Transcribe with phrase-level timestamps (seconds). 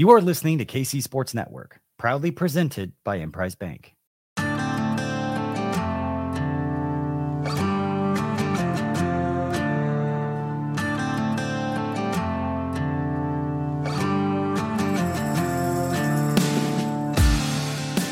[0.00, 3.96] You are listening to KC Sports Network, proudly presented by Emprise Bank.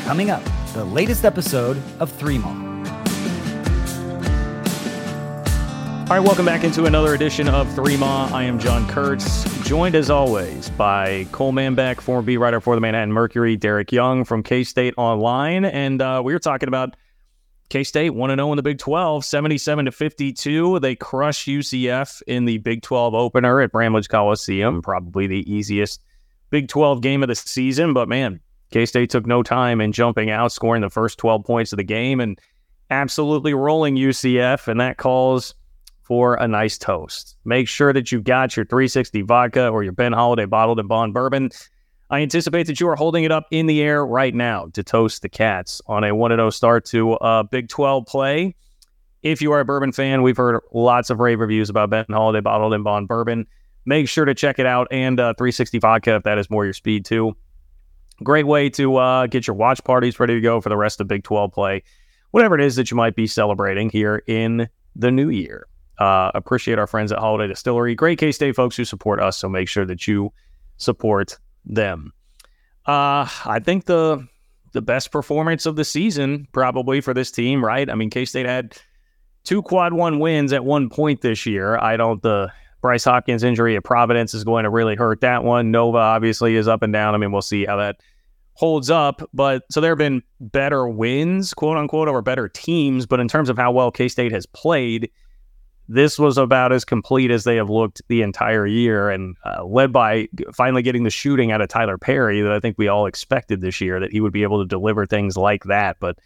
[0.03, 2.49] Coming up, the latest episode of Three Maw.
[6.09, 8.29] All right, welcome back into another edition of Three Ma.
[8.33, 12.79] I am John Kurtz, joined as always by Cole Manbeck, former beat writer for the
[12.79, 15.65] Manhattan Mercury, Derek Young from K State Online.
[15.65, 16.95] And uh, we were talking about
[17.67, 20.79] K State 1 0 in the Big 12, 77 to 52.
[20.79, 26.01] They crush UCF in the Big 12 opener at Bramlage Coliseum, probably the easiest
[26.49, 27.93] Big 12 game of the season.
[27.93, 28.39] But man,
[28.71, 31.83] K State took no time in jumping out, scoring the first 12 points of the
[31.83, 32.39] game, and
[32.89, 34.69] absolutely rolling UCF.
[34.69, 35.55] And that calls
[36.07, 37.35] for a nice toast.
[37.43, 41.13] Make sure that you've got your 360 vodka or your Ben Holladay bottled and bond
[41.13, 41.49] bourbon.
[42.09, 45.21] I anticipate that you are holding it up in the air right now to toast
[45.21, 48.55] the Cats on a 1 0 start to a Big 12 play.
[49.21, 52.41] If you are a bourbon fan, we've heard lots of rave reviews about Ben Holladay
[52.41, 53.45] bottled and bond bourbon.
[53.85, 56.73] Make sure to check it out and uh, 360 vodka if that is more your
[56.73, 57.35] speed too.
[58.23, 61.09] Great way to uh, get your watch parties ready to go for the rest of
[61.09, 61.83] Big 12 play,
[62.31, 65.67] whatever it is that you might be celebrating here in the new year.
[65.99, 67.95] Uh, appreciate our friends at Holladay Distillery.
[67.95, 70.31] Great K State folks who support us, so make sure that you
[70.77, 72.13] support them.
[72.85, 74.25] Uh, I think the
[74.73, 77.89] the best performance of the season probably for this team, right?
[77.89, 78.77] I mean, K State had
[79.43, 81.77] two quad one wins at one point this year.
[81.77, 82.51] I don't the
[82.81, 85.71] Bryce Hopkins injury at Providence is going to really hurt that one.
[85.71, 87.15] Nova obviously is up and down.
[87.15, 87.97] I mean, we'll see how that
[88.53, 89.27] holds up.
[89.33, 93.05] But so there have been better wins, quote unquote, over better teams.
[93.05, 95.09] But in terms of how well K State has played,
[95.87, 99.93] this was about as complete as they have looked the entire year and uh, led
[99.93, 103.61] by finally getting the shooting out of Tylor Perry that I think we all expected
[103.61, 105.97] this year that he would be able to deliver things like that.
[105.99, 106.19] But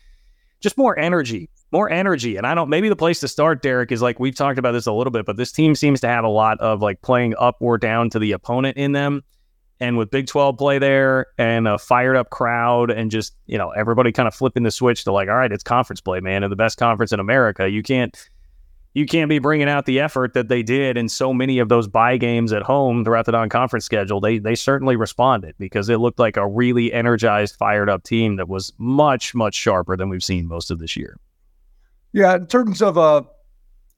[0.62, 2.38] just more energy, more energy.
[2.38, 4.88] And I don't, maybe the place to start, Derek, is like we've talked about this
[4.88, 7.58] a little bit, but this team seems to have a lot of like playing up
[7.60, 9.24] or down to the opponent in them.
[9.80, 13.72] And with Big 12 play there and a fired up crowd and just, you know,
[13.72, 16.52] everybody kind of flipping the switch to like, all right, it's conference play, man, and
[16.52, 17.68] the best conference in America.
[17.68, 18.30] You can't,
[18.94, 21.88] you can't be bringing out the effort that they did in so many of those
[21.88, 24.20] buy games at home throughout the non-conference schedule.
[24.20, 28.50] They they certainly responded because it looked like a really energized, fired up team that
[28.50, 31.18] was much much sharper than we've seen most of this year.
[32.12, 33.26] Yeah, in terms of a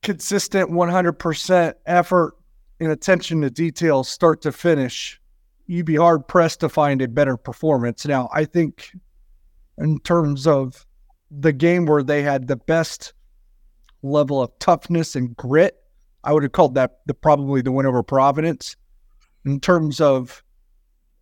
[0.03, 2.35] consistent 100% effort
[2.79, 5.19] and attention to detail, start to finish,
[5.65, 8.05] you'd be hard pressed to find a better performance.
[8.05, 8.91] Now, I think
[9.79, 10.85] in terms of
[11.31, 13.13] the game where they had the best
[14.03, 15.75] level of toughness and grit.
[16.23, 18.75] I would have called that the probably the win over Providence
[19.45, 20.43] in terms of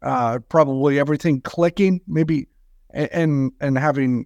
[0.02, 2.48] uh, probably everything clicking, maybe
[2.94, 4.26] and and having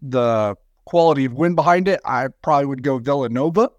[0.00, 2.00] the quality of win behind it.
[2.04, 3.70] I probably would go Villanova.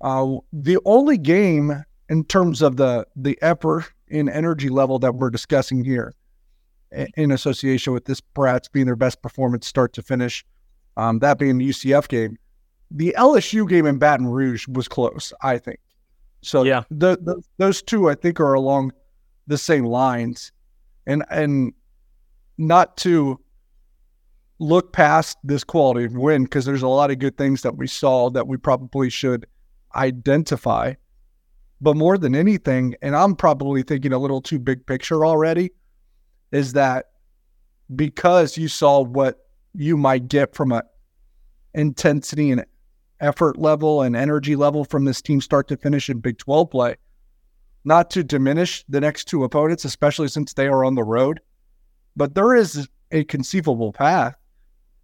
[0.00, 5.30] Uh, the only game in terms of the the effort and energy level that we're
[5.30, 6.14] discussing here,
[7.16, 10.44] in association with this perhaps being their best performance start to finish,
[10.96, 12.38] um, that being the UCF game
[12.90, 15.80] the LSU game in Baton Rouge was close, I think.
[16.42, 18.92] So yeah, the, the, those two I think are along
[19.46, 20.52] the same lines,
[21.06, 21.72] and and
[22.58, 23.40] not to
[24.58, 27.86] look past this quality of win because there's a lot of good things that we
[27.86, 29.46] saw that we probably should
[29.94, 30.94] identify.
[31.80, 35.72] But more than anything, and I'm probably thinking a little too big picture already,
[36.52, 37.06] is that
[37.94, 40.82] because you saw what you might get from a
[41.74, 42.64] intensity and
[43.20, 46.96] effort level and energy level from this team start to finish in Big 12 play.
[47.84, 51.40] Not to diminish the next two opponents, especially since they are on the road,
[52.16, 54.34] but there is a conceivable path.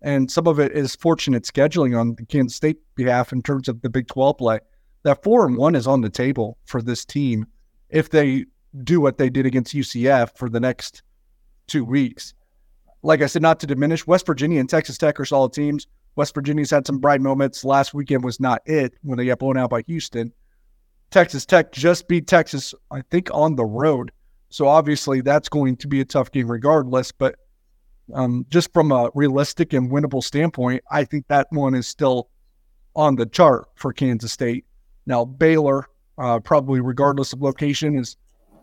[0.02, 3.80] And some of it is fortunate scheduling on the Kansas State behalf in terms of
[3.82, 4.58] the Big 12 play.
[5.04, 7.46] That four and one is on the table for this team
[7.88, 8.46] if they
[8.82, 11.02] do what they did against UCF for the next
[11.66, 12.34] two weeks.
[13.02, 15.86] Like I said, not to diminish, West Virginia and Texas Tech are solid teams.
[16.16, 17.64] West Virginia's had some bright moments.
[17.64, 20.32] Last weekend was not it when they got blown out by Houston.
[21.10, 24.12] Texas Tech just beat Texas, I think, on the road.
[24.48, 27.12] So obviously that's going to be a tough game regardless.
[27.12, 27.36] But
[28.12, 32.28] um, just from a realistic and winnable standpoint, I think that one is still
[32.94, 34.66] on the chart for Kansas State.
[35.06, 35.86] Now, Baylor,
[36.18, 38.16] uh, probably regardless of location, is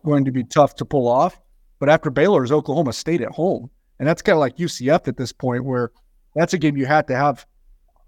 [0.05, 1.39] going to be tough to pull off.
[1.79, 3.69] But after Baylor is Oklahoma State at home.
[3.99, 5.91] And that's kind of like UCF at this point, where
[6.35, 7.45] that's a game you have to have.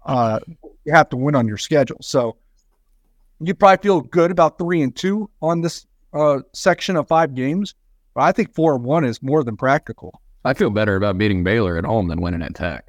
[0.04, 0.40] Uh,
[0.84, 1.98] you have to win on your schedule.
[2.00, 2.36] So
[3.40, 7.74] you probably feel good about three and two on this uh, section of five games.
[8.14, 10.20] But I think four and one is more than practical.
[10.44, 12.88] I feel better about beating Baylor at home than winning at Tech.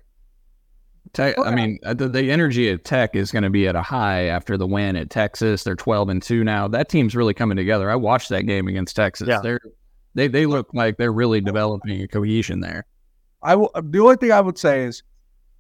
[1.14, 3.82] Tech I mean, uh, the, the energy at Tech is going to be at a
[3.82, 5.64] high after the win at Texas.
[5.64, 6.68] They're twelve and two now.
[6.68, 7.90] That team's really coming together.
[7.92, 9.28] I watched that game against Texas.
[9.28, 9.40] Yeah.
[9.42, 9.60] They're
[10.16, 12.86] they they look like they're really developing a cohesion there.
[13.44, 15.04] I w- the only thing I would say is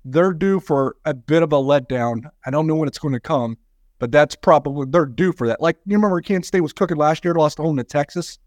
[0.05, 2.29] they're due for a bit of a letdown.
[2.45, 3.57] I don't know when it's going to come,
[3.99, 5.61] but that's probably they're due for that.
[5.61, 8.39] Like you remember Kansas State was cooking last year, lost home to Texas.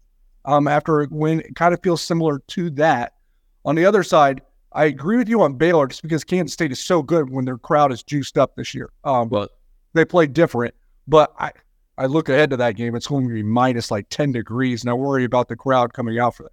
[0.45, 3.13] Um, after a win, it kind of feels similar to that.
[3.65, 6.79] On the other side, I agree with you on Baylor just because Kansas State is
[6.79, 8.91] so good when their crowd is juiced up this year.
[9.03, 9.49] Um, Well,
[9.93, 10.75] they play different,
[11.07, 11.51] but I
[11.97, 12.95] I look ahead to that game.
[12.95, 16.19] It's going to be minus like ten degrees, and I worry about the crowd coming
[16.19, 16.51] out for that.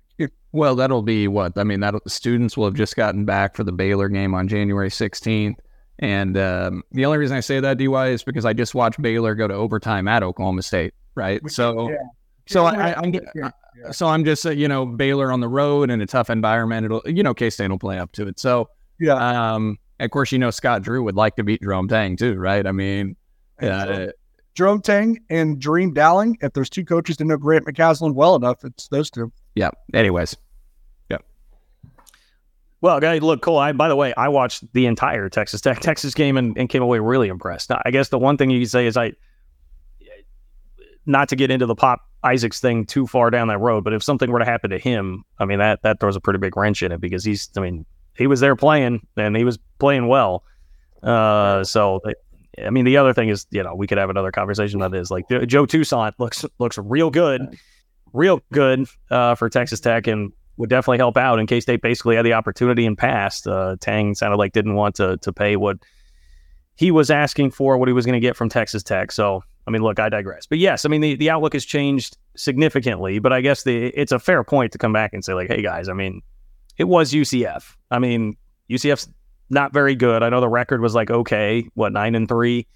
[0.55, 1.81] Well, that'll be what I mean.
[1.81, 5.56] That students will have just gotten back for the Baylor game on January 16th,
[5.99, 9.35] and um, the only reason I say that DY is because I just watched Baylor
[9.35, 11.41] go to overtime at Oklahoma State, right?
[11.51, 11.97] So, Yeah.
[12.47, 13.91] so Yeah, I, I, I'm yeah, yeah.
[13.91, 16.85] so I'm just uh, you know Baylor on the road in a tough environment.
[16.85, 18.39] It'll you know K State will play up to it.
[18.39, 18.69] So,
[19.00, 19.15] Yeah.
[19.55, 22.65] um, of course you know Scott Drew would like to beat Jerome Tang too, right?
[22.65, 23.17] I mean,
[23.61, 24.07] uh,
[24.55, 26.39] Jerome Tang and Dream Dowling.
[26.43, 29.33] If there's two coaches that know Grant McCasland well enough, it's those two.
[29.57, 29.71] yeah.
[29.93, 30.37] Anyways,
[32.85, 33.57] Well, guys, look, Cole.
[33.57, 36.83] I, by the way, I watched the entire Texas Tech Texas game and, and came
[36.83, 37.71] away really impressed.
[37.71, 39.15] Now, I guess the one thing you can say is I,
[41.07, 44.03] not to get into the Pop Isaacs thing too far down that road, but if
[44.03, 46.83] something were to happen to him, I mean that that throws a pretty big wrench
[46.83, 47.87] in it because he's, I mean,
[48.19, 50.45] he was there playing and he was playing well.
[51.03, 52.03] Uh, so
[52.63, 55.11] I mean, the other thing is, you know, we could have another conversation about this.
[55.11, 57.57] Like Joe Toussaint looks looks real good,
[58.13, 61.39] real good uh, for Texas Tech, and would definitely help out.
[61.39, 63.47] And K State basically had the opportunity and passed.
[63.47, 65.79] Uh, Tang sounded like didn't want to to pay what
[66.77, 69.12] he was asking for, what he was going to get from Texas Tech.
[69.12, 70.47] So I mean, look, I digress.
[70.47, 73.19] But yes, I mean the, the outlook has changed significantly.
[73.19, 75.62] But I guess the it's a fair point to come back and say like, hey
[75.62, 76.23] guys, I mean,
[76.77, 77.75] it was UCF.
[77.91, 78.37] I mean,
[78.71, 79.09] UCF's
[79.50, 80.23] not very good.
[80.23, 82.67] I know the record was like okay, what nine and three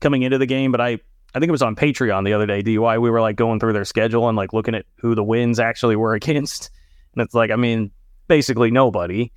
[0.00, 0.98] coming into the game, but I
[1.34, 2.62] I think it was on Patreon the other day.
[2.62, 5.58] DY, we were like going through their schedule and like looking at who the wins
[5.58, 6.70] actually were against,
[7.16, 7.90] and it's like I mean,
[8.28, 9.32] basically nobody.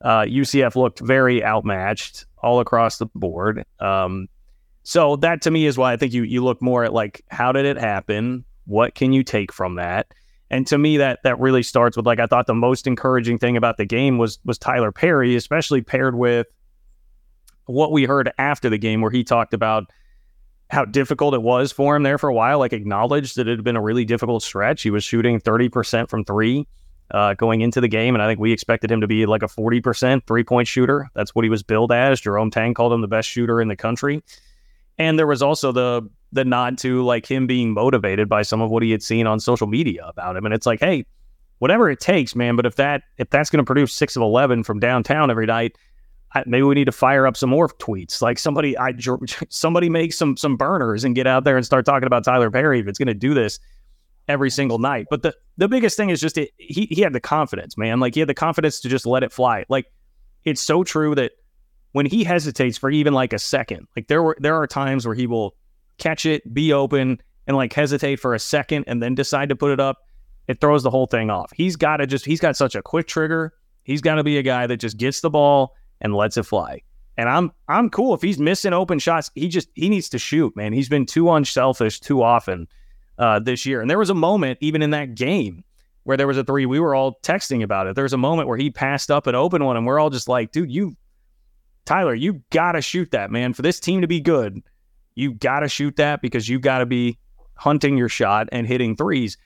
[0.00, 3.64] Uh, UCF looked very outmatched all across the board.
[3.80, 4.28] Um,
[4.82, 7.52] so that to me is why I think you you look more at like how
[7.52, 8.44] did it happen?
[8.66, 10.12] What can you take from that?
[10.50, 13.56] And to me, that that really starts with like I thought the most encouraging thing
[13.56, 16.46] about the game was was Tylor Perry, especially paired with
[17.64, 19.90] what we heard after the game, where he talked about
[20.70, 22.58] how difficult it was for him there for a while.
[22.58, 24.82] Like acknowledged that it had been a really difficult stretch.
[24.82, 26.66] He was shooting thirty percent from three
[27.10, 29.48] uh, going into the game, and I think we expected him to be like a
[29.48, 31.08] forty percent three point shooter.
[31.14, 32.20] That's what he was billed as.
[32.20, 34.22] Jerome Tang called him the best shooter in the country.
[34.98, 38.70] And there was also the the nod to like him being motivated by some of
[38.70, 40.44] what he had seen on social media about him.
[40.44, 41.06] And it's like, hey,
[41.58, 42.56] whatever it takes, man.
[42.56, 45.76] But if that if that's going to produce six of eleven from downtown every night,
[46.34, 48.20] I, maybe we need to fire up some more tweets.
[48.20, 48.94] Like somebody, I
[49.48, 52.80] somebody make some some burners and get out there and start talking about Tylor Perry
[52.80, 53.58] if it's going to do this
[54.28, 55.06] every single night.
[55.10, 58.00] But the the biggest thing is just it, he he had the confidence, man.
[58.00, 59.64] Like he had the confidence to just let it fly.
[59.68, 59.86] Like
[60.44, 61.32] it's so true that
[61.92, 65.14] when he hesitates for even like a second, like there were there are times where
[65.14, 65.54] he will
[65.98, 69.70] catch it, be open, and like hesitate for a second and then decide to put
[69.70, 69.98] it up.
[70.46, 71.50] It throws the whole thing off.
[71.54, 73.54] He's got to just he's got such a quick trigger.
[73.84, 76.82] He's got to be a guy that just gets the ball and lets it fly.
[77.16, 79.30] And I'm I'm cool if he's missing open shots.
[79.34, 80.72] He just he needs to shoot, man.
[80.72, 82.66] He's been too unselfish too often
[83.18, 83.80] uh, this year.
[83.80, 85.64] And there was a moment even in that game
[86.04, 86.66] where there was a three.
[86.66, 87.94] We were all texting about it.
[87.94, 90.28] There was a moment where he passed up an open one, and we're all just
[90.28, 90.96] like, dude, you
[91.84, 93.52] Tylor, you gotta shoot that, man.
[93.52, 94.62] For this team to be good,
[95.14, 97.18] you gotta shoot that because you gotta be
[97.56, 99.36] hunting your shot and hitting threes.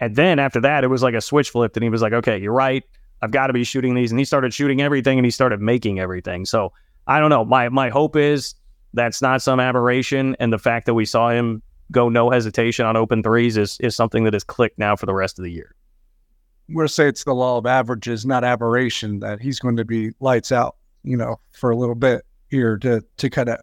[0.00, 2.38] And then after that, it was like a switch flipped, and he was like, okay,
[2.38, 2.84] you're right.
[3.22, 4.10] I've got to be shooting these.
[4.10, 6.44] And he started shooting everything and he started making everything.
[6.44, 6.72] So
[7.06, 7.44] I don't know.
[7.44, 8.54] My my hope is
[8.94, 10.36] that's not some aberration.
[10.38, 13.96] And the fact that we saw him go no hesitation on open threes is is
[13.96, 15.74] something that has clicked now for the rest of the year.
[16.68, 20.10] We're gonna say it's the law of averages, not aberration, that he's going to be
[20.20, 23.60] lights out, you know, for a little bit here to to kind of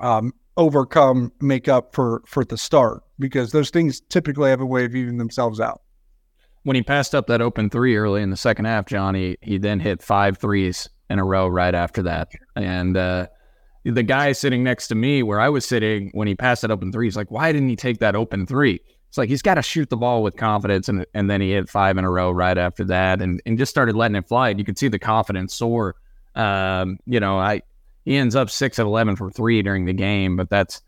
[0.00, 4.84] um, overcome, make up for for the start because those things typically have a way
[4.84, 5.82] of evening themselves out.
[6.64, 9.80] when he passed up that open three early in the second half, Johnny, he then
[9.80, 12.28] hit five threes in a row right after that.
[12.56, 13.26] And uh,
[13.84, 16.90] the guy sitting next to me, where I was sitting when he passed that open
[16.90, 18.80] three, he's like, "Why didn't he take that open three?
[19.08, 21.68] It's like he's got to shoot the ball with confidence, and and then he hit
[21.68, 24.50] five in a row right after that, and and just started letting it fly.
[24.50, 25.96] And you could see the confidence soar.
[26.34, 27.62] Um, you know, I
[28.04, 30.82] he ends up six of eleven from three during the game, but that's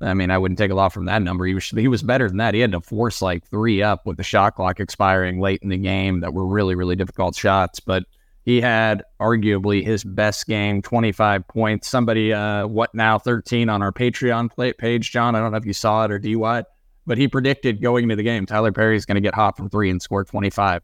[0.00, 1.46] I mean, I wouldn't take a lot from that number.
[1.46, 2.54] He was he was better than that.
[2.54, 5.78] He had to force like three up with the shot clock expiring late in the
[5.78, 7.80] game that were really really difficult shots.
[7.80, 8.04] But
[8.46, 11.88] he had arguably his best game, 25 points.
[11.88, 15.34] Somebody, uh, what now, 13 on our Patreon page, John.
[15.34, 16.64] I don't know if you saw it or DY,
[17.06, 19.68] but he predicted going into the game Tylor Perry is going to get hot from
[19.68, 20.80] three and score 25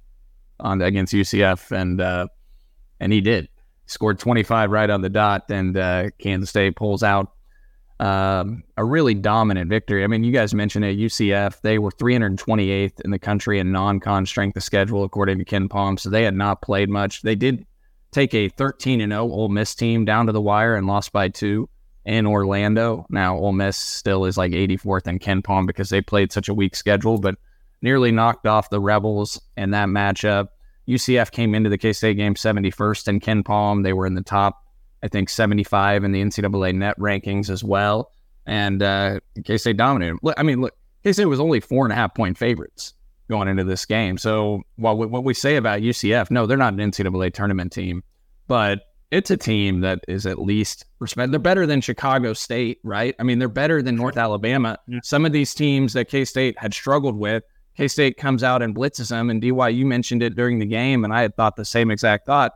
[0.58, 2.26] on against UCF, and uh,
[2.98, 3.48] and he did.
[3.86, 7.30] Scored 25 right on the dot, and uh, Kansas State pulls out
[8.02, 10.02] um, a really dominant victory.
[10.02, 10.98] I mean, you guys mentioned it.
[10.98, 16.00] UCF they were 328th in the country in non-con strength of schedule according to KenPom,
[16.00, 17.22] so they had not played much.
[17.22, 17.64] They did
[18.10, 21.28] take a 13 and 0 Ole Miss team down to the wire and lost by
[21.28, 21.68] two
[22.04, 23.06] in Orlando.
[23.08, 26.74] Now Ole Miss still is like 84th in KenPom because they played such a weak
[26.74, 27.36] schedule, but
[27.82, 30.48] nearly knocked off the Rebels in that matchup.
[30.88, 33.84] UCF came into the K State game 71st in KenPom.
[33.84, 34.60] They were in the top,
[35.02, 38.12] I think, 75 in the NCAA net rankings as well.
[38.46, 40.18] And uh, K State dominated.
[40.36, 42.94] I mean, look, K State was only four and a half point favorites
[43.28, 44.18] going into this game.
[44.18, 48.02] So while we, what we say about UCF, no, they're not an NCAA tournament team,
[48.46, 48.80] but
[49.10, 51.30] it's a team that is at least respect.
[51.30, 53.14] They're better than Chicago State, right?
[53.20, 54.78] I mean, they're better than North Alabama.
[54.88, 55.00] Yeah.
[55.02, 57.44] Some of these teams that K State had struggled with
[57.76, 59.30] K State comes out and blitzes them.
[59.30, 62.26] And DY, you mentioned it during the game, and I had thought the same exact
[62.26, 62.54] thought.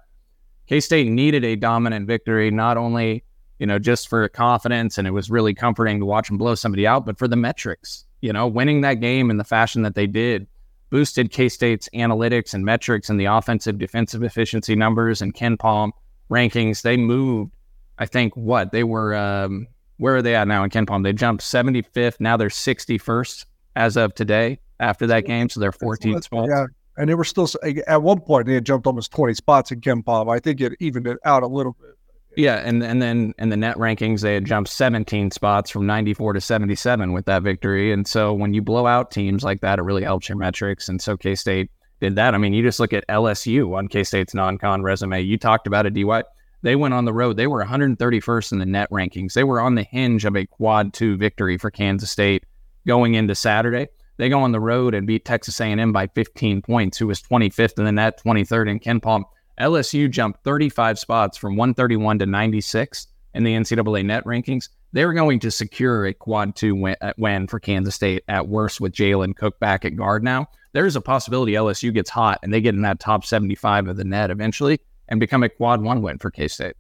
[0.69, 3.25] K State needed a dominant victory, not only
[3.59, 6.87] you know just for confidence, and it was really comforting to watch them blow somebody
[6.87, 8.05] out, but for the metrics.
[8.23, 10.47] You know, winning that game in the fashion that they did
[10.91, 15.91] boosted K State's analytics and metrics and the offensive defensive efficiency numbers and KenPom
[16.31, 16.83] rankings.
[16.83, 17.53] They moved,
[17.99, 19.15] I think, what they were.
[19.15, 19.67] Um,
[19.99, 21.03] where are they at now in KenPom?
[21.03, 22.21] They jumped 75th.
[22.21, 23.47] Now they're 61st
[23.77, 26.49] as of today after that game, so they're 14 spots.
[26.51, 26.67] Yeah,
[26.97, 27.49] and they were still
[27.87, 30.33] at one point they had jumped almost 20 spots in KenPom.
[30.35, 31.91] I think it evened it out a little bit.
[32.37, 36.35] Yeah, and and then in the net rankings they had jumped 17 spots from 94
[36.35, 37.93] to 77 with that victory.
[37.93, 40.89] And so when you blow out teams like that, it really helps your metrics.
[40.89, 42.35] And so K State did that.
[42.35, 45.23] I mean, you just look at LSU on K State's non-con resume.
[45.23, 46.25] You talked about it, DY.
[46.63, 47.37] They went on the road.
[47.37, 49.33] They were 131st in the net rankings.
[49.33, 52.45] They were on the hinge of a quad two victory for Kansas State
[52.87, 53.89] going into Saturday.
[54.17, 57.79] They go on the road and beat Texas A&M by 15 points, who was 25th
[57.79, 59.25] in the net, 23rd in KenPom.
[59.61, 64.69] LSU jumped 35 spots from 131 to 96 in the NCAA net rankings.
[64.93, 68.49] They were going to secure a quad two win, uh, win for Kansas State at
[68.49, 70.47] worst with Jalen Cook back at guard now.
[70.73, 74.05] There's a possibility LSU gets hot and they get in that top 75 of the
[74.05, 76.77] net eventually and become a quad one win for K State.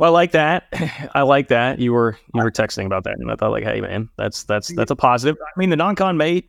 [0.00, 0.64] Well, I like that.
[1.14, 1.78] I like that.
[1.78, 4.74] You were you were texting about that, and I thought like, hey man, that's that's
[4.74, 5.36] that's a positive.
[5.42, 6.42] I mean, the non-con may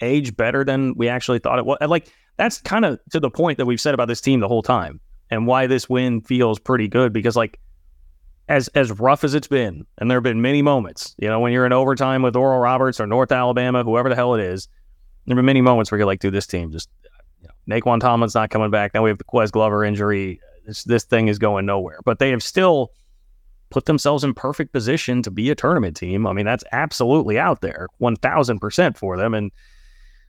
[0.00, 1.76] age better than we actually thought it was.
[1.86, 4.62] Like that's kind of to the point that we've said about this team the whole
[4.62, 7.60] time, and why this win feels pretty good because like
[8.48, 11.52] as as rough as it's been, and there have been many moments, you know, when
[11.52, 14.66] you're in overtime with Oral Roberts or North Alabama, whoever the hell it is,
[15.26, 16.88] there have been many moments where you're like, dude, this team just,
[17.42, 18.94] you know, Nae'Qwan Tomlin's not coming back.
[18.94, 21.98] Now we have the Ques Glover injury this this thing is going nowhere.
[22.04, 22.92] But they have still
[23.70, 26.26] put themselves in perfect position to be a tournament team.
[26.26, 29.50] I mean, that's absolutely out there, one thousand percent for them, and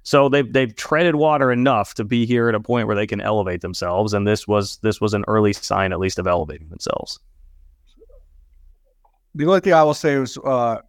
[0.06, 3.22] so they've they've treaded water enough to be here at a point where they can
[3.22, 4.14] elevate themselves.
[4.14, 7.20] And this was this was an early sign, at least, of elevating themselves.
[9.34, 10.84] The only thing I will say was uh, a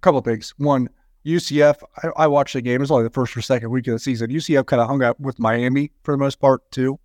[0.00, 0.52] couple of things.
[0.58, 0.88] One,
[1.24, 1.76] UCF.
[2.02, 2.76] I, I watched the game.
[2.76, 4.30] It was only the first or second week of the season.
[4.30, 6.98] UCF kind of hung out with Miami for the most part too,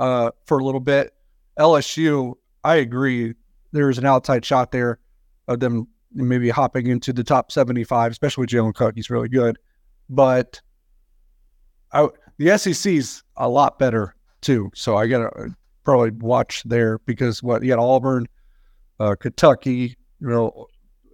[0.00, 1.13] uh, for a little bit.
[1.58, 3.34] LSU, I agree.
[3.72, 4.98] There's an outside shot there
[5.48, 8.94] of them maybe hopping into the top 75, especially with Jalen Cook.
[8.94, 9.58] He's really good.
[10.08, 10.60] But
[11.92, 12.08] I,
[12.38, 14.70] the SEC's a lot better too.
[14.74, 18.26] So I got to probably watch there because what you got Auburn,
[19.00, 20.66] uh, Kentucky, you know,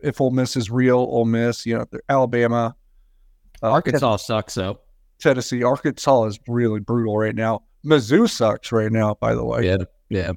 [0.02, 2.74] if Ole Miss is real, Ole Miss, you know, Alabama.
[3.62, 4.80] Uh, Arkansas sucks though.
[5.18, 7.62] Tennessee, Arkansas is really brutal right now.
[7.84, 9.66] Mizzou sucks right now, by the way.
[9.66, 9.84] Yeah.
[10.10, 10.32] Yeah.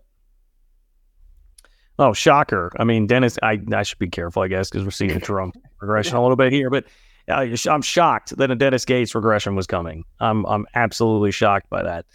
[2.00, 2.72] Oh, shocker!
[2.80, 5.58] I mean, Dennis, I I should be careful, I guess, because we're seeing a Trump
[5.82, 6.70] regression a little bit here.
[6.70, 6.86] But
[7.30, 10.04] uh, I'm shocked that a Dennis Gates regression was coming.
[10.20, 12.06] I'm I'm absolutely shocked by that.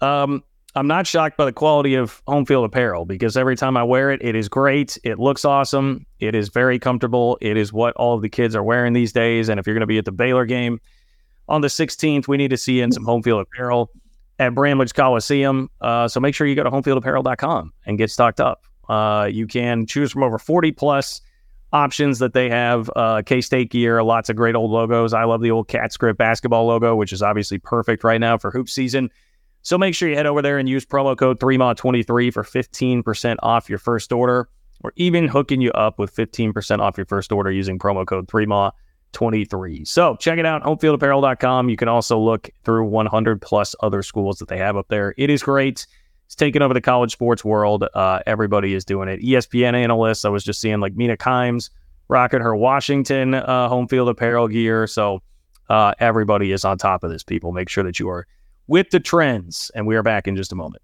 [0.00, 0.42] Um,
[0.74, 4.10] I'm not shocked by the quality of home field apparel because every time I wear
[4.10, 4.98] it, it is great.
[5.02, 6.06] It looks awesome.
[6.20, 7.38] It is very comfortable.
[7.40, 9.48] It is what all of the kids are wearing these days.
[9.48, 10.78] And if you're going to be at the Baylor game
[11.48, 13.90] on the 16th, we need to see in some home field apparel
[14.38, 15.70] at Bramlage Coliseum.
[15.80, 18.64] Uh, so make sure you go to homefieldapparel.com and get stocked up.
[18.88, 21.20] Uh, you can choose from over 40 plus
[21.72, 22.90] options that they have.
[22.96, 25.12] Uh, K State gear, lots of great old logos.
[25.12, 28.50] I love the old Cat Script basketball logo, which is obviously perfect right now for
[28.50, 29.10] hoop season.
[29.62, 33.68] So make sure you head over there and use promo code 3MA23 for 15% off
[33.68, 34.48] your first order.
[34.84, 38.28] or even hooking you up with 15% off your first order using promo code
[39.12, 39.86] 3MA23.
[39.86, 41.68] So check it out, homefieldapparel.com.
[41.68, 45.14] You can also look through 100 plus other schools that they have up there.
[45.16, 45.86] It is great.
[46.26, 47.84] It's taken over the college sports world.
[47.94, 49.20] Uh, everybody is doing it.
[49.20, 51.70] ESPN analysts, I was just seeing like Mina Kimes
[52.08, 54.86] rocking her Washington uh, home field apparel gear.
[54.86, 55.22] So
[55.68, 57.52] uh, everybody is on top of this, people.
[57.52, 58.26] Make sure that you are
[58.66, 59.70] with the trends.
[59.74, 60.82] And we are back in just a moment.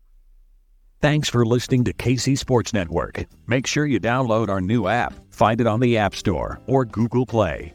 [1.01, 3.27] Thanks for listening to KC Sports Network.
[3.47, 5.13] Make sure you download our new app.
[5.31, 7.75] Find it on the App Store or Google Play.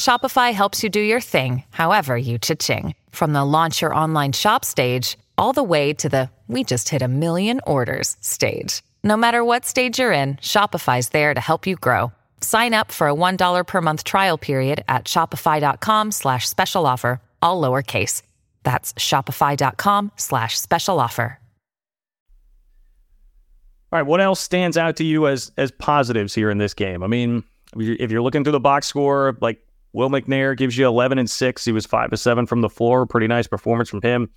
[0.00, 2.94] Shopify helps you do your thing, however you cha-ching.
[3.10, 7.02] From the launch your online shop stage, all the way to the we just hit
[7.02, 8.82] a million orders stage.
[9.04, 12.12] No matter what stage you're in, Shopify's there to help you grow.
[12.40, 17.60] Sign up for a $1 per month trial period at shopify.com slash special offer, all
[17.60, 18.22] lowercase.
[18.62, 21.38] That's shopify.com slash special offer.
[23.92, 27.02] All right, what else stands out to you as as positives here in this game?
[27.02, 27.44] I mean,
[27.76, 29.60] if you're looking through the box score, like
[29.92, 31.64] Will McNair gives you 11 and 6.
[31.64, 33.06] He was 5 to 7 from the floor.
[33.06, 34.30] Pretty nice performance from him.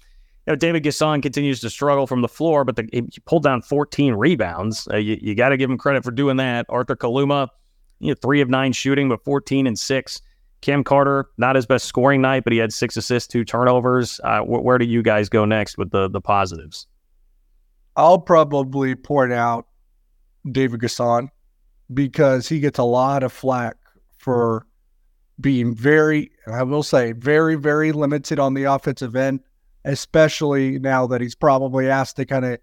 [0.45, 3.61] You know, David N'Guessan continues to struggle from the floor, but the, he pulled down
[3.61, 4.87] 14 rebounds.
[4.91, 6.65] Uh, you, you got to give him credit for doing that.
[6.69, 7.47] Arthur Kaluma,
[7.99, 10.21] you know, 3 of 9 shooting, but 14 and 6.
[10.63, 14.21] Cam Carter, not his best scoring night, but he had six assists, two turnovers.
[14.23, 16.87] Uh, wh- where do you guys go next with the the positives?
[17.97, 19.67] I'll probably point out
[20.49, 21.27] David N'Guessan
[21.93, 23.75] because he gets a lot of flack
[24.17, 24.65] for
[25.39, 29.41] being very, I will say, very, very limited on the offensive end,
[29.85, 32.59] especially now that he's probably asked to kind of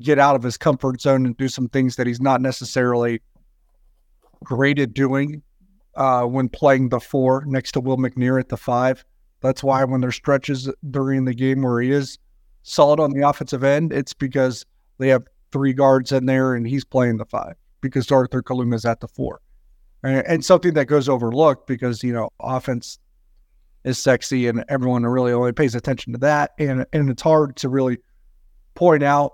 [0.00, 3.20] get out of his comfort zone and do some things that he's not necessarily
[4.42, 5.42] great at doing
[5.96, 9.04] uh, when playing the four next to Will McNair at the five.
[9.40, 12.18] That's why when there's stretches during the game where he is
[12.62, 14.64] solid on the offensive end, it's because
[14.98, 18.84] they have three guards in there and he's playing the five because Arthur Kaluma is
[18.84, 19.40] at the four
[20.04, 22.98] and, something that goes overlooked because you know offense
[23.84, 27.68] is sexy and everyone really only pays attention to that, and and it's hard to
[27.68, 27.98] really
[28.74, 29.32] point out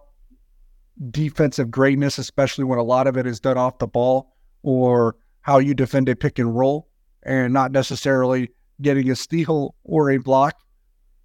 [1.11, 5.59] defensive greatness, especially when a lot of it is done off the ball or how
[5.59, 6.88] you defend a pick and roll,
[7.22, 8.50] and not necessarily
[8.83, 10.56] getting a steal or a block.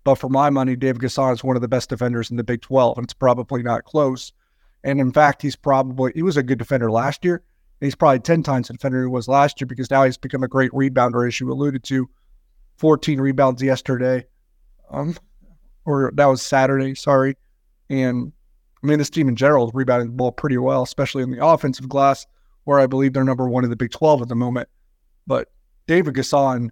[0.04, 2.62] But for my money, Dave N'Guessan is one of the best defenders in the Big
[2.62, 4.32] 12, and it's probably not close.
[4.84, 7.44] And in fact, he's probably he was a good defender last year
[7.80, 10.72] he's probably 10 times defender he was last year because now he's become a great
[10.72, 12.10] rebounder, as you alluded to.
[12.78, 14.26] 14 rebounds yesterday.
[14.92, 15.16] Um,
[15.86, 17.38] or that was Saturday, sorry.
[17.90, 18.32] And
[18.84, 21.46] I mean, this team in general is rebounding the ball pretty well, especially in the
[21.46, 22.26] offensive glass,
[22.66, 24.70] where I believe they're number one in the Big 12 at the moment.
[25.28, 25.52] But
[25.88, 26.70] David N'Guessan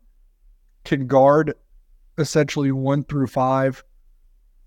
[0.83, 1.53] can guard
[2.17, 3.83] essentially one through five,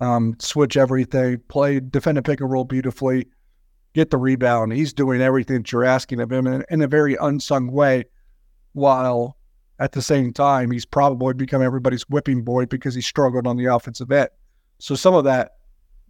[0.00, 3.26] um, switch everything, play, defend a pick and roll beautifully
[3.96, 4.72] get the rebound.
[4.74, 8.04] He's doing everything that you're asking of him in, in a very unsung way,
[8.74, 9.38] while
[9.78, 13.64] at the same time, he's probably become everybody's whipping boy because he struggled on the
[13.64, 14.28] offensive end.
[14.78, 15.52] So some of that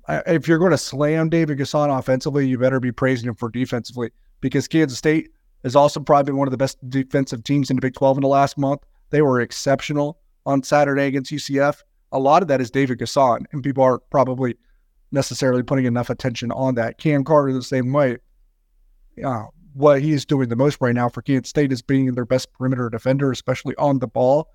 [0.08, 4.10] if you're going to slam David N'Guessan offensively, you better be praising him for defensively
[4.40, 5.30] because Kansas State
[5.64, 8.22] has also probably been one of the best defensive teams in the Big 12 in
[8.22, 8.82] the last month.
[9.10, 11.78] They were exceptional on Saturday against UCF.
[12.12, 14.56] A lot of that is David N'Guessan, and people aren't probably
[15.12, 16.98] necessarily putting enough attention on that.
[16.98, 18.18] Cam Carter the same way.
[19.24, 22.24] Uh, what he is doing the most right now for Kansas State is being their
[22.24, 24.48] best perimeter defender, especially on the ball,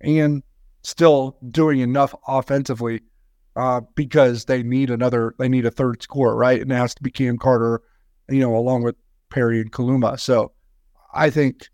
[0.00, 0.42] and
[0.82, 3.00] still doing enough offensively
[3.56, 6.60] uh, because they need another, they need a third score, right?
[6.60, 7.82] And it has to be Cam Carter,
[8.28, 8.94] you know, along with
[9.30, 10.18] Perry and Kaluma.
[10.18, 10.52] So
[11.12, 11.68] I think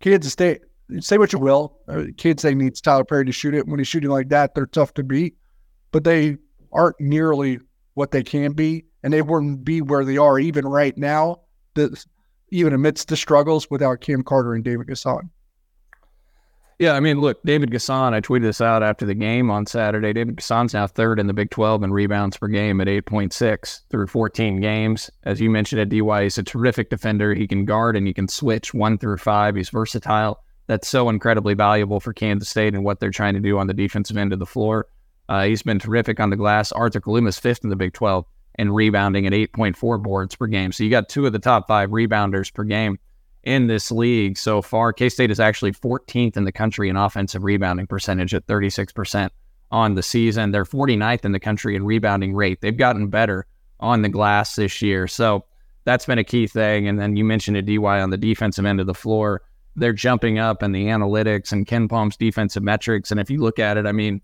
[0.00, 0.60] Kansas State,
[1.00, 3.66] say what you will, uh, Kansas State needs Tylor Perry to shoot it.
[3.66, 5.36] When he's shooting like that, they're tough to beat,
[5.90, 6.36] but they
[6.74, 7.60] aren't nearly
[7.94, 11.40] what they can be, and they wouldn't be where they are even right now,
[11.74, 12.04] the,
[12.50, 15.30] even amidst the struggles without Cam Carter and David N'Guessan.
[16.80, 20.12] Yeah, I mean, look, David N'Guessan, I tweeted this out after the game on Saturday.
[20.12, 24.08] David N'Guessan's now third in the Big 12 in rebounds per game at 8.6 through
[24.08, 25.08] 14 games.
[25.22, 27.32] As you mentioned at DY, he's a terrific defender.
[27.32, 29.54] He can guard and he can switch one through five.
[29.54, 30.40] He's versatile.
[30.66, 33.74] That's so incredibly valuable for Kansas State and what they're trying to do on the
[33.74, 34.88] defensive end of the floor.
[35.28, 36.72] Uh, he's been terrific on the glass.
[36.72, 40.72] Arthur Kaluma's fifth in the Big 12 and rebounding at 8.4 boards per game.
[40.72, 42.98] So you got two of the top five rebounders per game
[43.42, 44.92] in this league so far.
[44.92, 49.30] K State is actually 14th in the country in offensive rebounding percentage at 36%
[49.70, 50.50] on the season.
[50.50, 52.60] They're 49th in the country in rebounding rate.
[52.60, 53.46] They've gotten better
[53.80, 55.08] on the glass this year.
[55.08, 55.44] So
[55.84, 56.88] that's been a key thing.
[56.88, 59.42] And then you mentioned a DY on the defensive end of the floor.
[59.76, 63.10] They're jumping up in the analytics and KenPom's defensive metrics.
[63.10, 64.22] And if you look at it, I mean,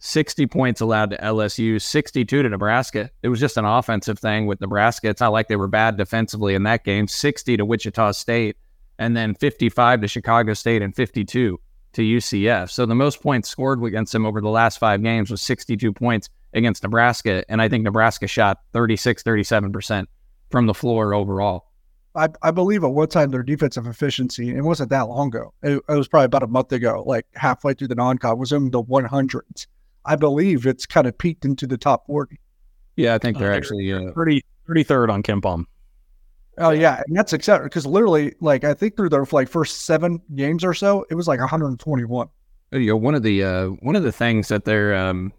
[0.00, 3.10] 60 points allowed to LSU, 62 to Nebraska.
[3.22, 5.08] It was just an offensive thing with Nebraska.
[5.08, 7.06] It's not like they were bad defensively in that game.
[7.06, 8.56] 60 to Wichita State,
[8.98, 11.60] and then 55 to Chicago State and 52
[11.92, 12.70] to UCF.
[12.70, 16.30] So the most points scored against them over the last five games was 62 points
[16.54, 17.44] against Nebraska.
[17.50, 20.06] And I think Nebraska shot 36, 37%
[20.50, 21.66] from the floor overall.
[22.14, 25.52] I, I believe at one time their defensive efficiency, it wasn't that long ago.
[25.62, 28.70] It, it was probably about a month ago, like halfway through the non-con, was in
[28.70, 29.66] the 100s.
[30.04, 32.38] I believe it's kind of peaked into the top 40.
[32.96, 35.64] Yeah, I think they're uh, actually uh, 30, 33rd on KenPom.
[36.58, 40.20] Oh yeah, and that's acceptable because literally, like I think through their like first seven
[40.34, 42.28] games or so, it was like 121.
[42.72, 45.32] You know, one of the uh, one of the things that they're um,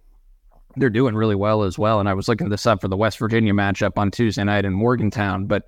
[0.77, 3.19] they're doing really well as well, and I was looking this up for the West
[3.19, 5.67] Virginia matchup on Tuesday night in Morgantown, but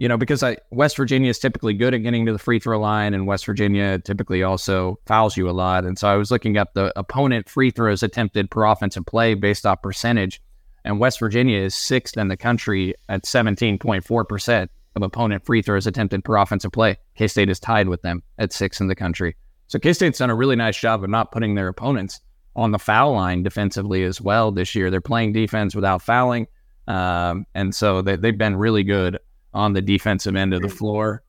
[0.00, 2.80] you know, because I West Virginia is typically good at getting to the free throw
[2.80, 5.84] line, and West Virginia typically also fouls you a lot.
[5.84, 9.66] And so I was looking up the opponent free throws attempted per offensive play based
[9.66, 10.40] off percentage,
[10.86, 15.86] and West Virginia is sixth in the country at 17.4 percent of opponent free throws
[15.86, 16.96] attempted per offensive play.
[17.14, 19.36] K State is tied with them at six in the country.
[19.66, 22.20] So K State's done a really nice job of not putting their opponents
[22.56, 24.90] on the foul line defensively as well this year.
[24.90, 26.46] They're playing defense without fouling.
[26.88, 29.18] Um, and so they, they've been really good
[29.54, 31.22] on the defensive end of the floor.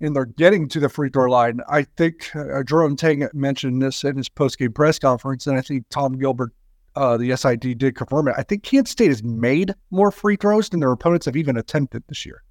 [0.00, 1.60] And they're getting to the free throw line.
[1.68, 5.84] I think uh, Jerome Tang mentioned this in his post-game press conference, and I think
[5.90, 6.52] Tom Gilbert,
[6.96, 8.34] uh, the SID, did confirm it.
[8.38, 12.02] I think Kansas State has made more free throws than their opponents have even attempted
[12.08, 12.42] this year.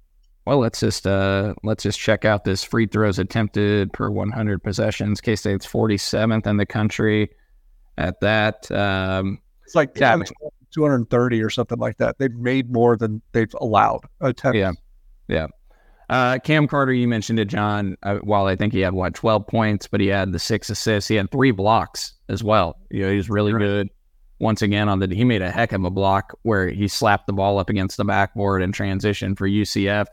[0.46, 5.20] Well, let's just uh, let's just check out this free throws attempted per 100 possessions.
[5.20, 7.30] K State's 47th in the country
[7.98, 8.70] at that.
[8.70, 10.16] Um, it's like yeah,
[10.72, 12.18] 230 or something like that.
[12.18, 14.56] They've made more than they've allowed attempts.
[14.56, 14.72] Yeah.
[15.30, 15.46] Yeah.
[16.10, 17.96] Uh, Cam Carter, you mentioned it, John.
[18.02, 21.08] Uh, while I think he had what twelve points, but he had the six assists.
[21.08, 22.76] He had three blocks as well.
[22.90, 23.88] You know, he was really good.
[24.40, 27.32] Once again, on the he made a heck of a block where he slapped the
[27.32, 30.06] ball up against the backboard in transition for UCF.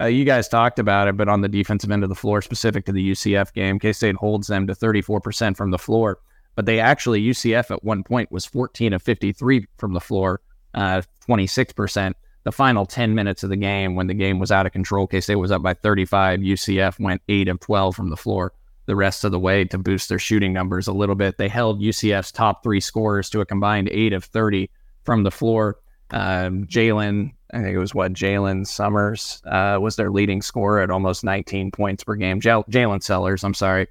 [0.00, 2.84] Uh, you guys talked about it, but on the defensive end of the floor, specific
[2.84, 6.18] to the UCF game, K State holds them to 34% from the floor.
[6.56, 10.40] But they actually, UCF at one point was 14 of 53 from the floor,
[10.74, 12.14] uh, 26%
[12.46, 15.08] the final 10 minutes of the game when the game was out of control.
[15.08, 16.38] K State was up by 35.
[16.38, 18.52] UCF went 8 of 12 from the floor
[18.86, 21.38] the rest of the way to boost their shooting numbers a little bit.
[21.38, 24.70] They held UCF's top three scorers to a combined 8 of 30
[25.02, 25.80] from the floor.
[26.12, 30.90] Um, Jalen, I think it was what, Jalen Summers uh, was their leading scorer at
[30.92, 32.40] almost 19 points per game.
[32.40, 33.88] Jaylin Sellers, I'm sorry.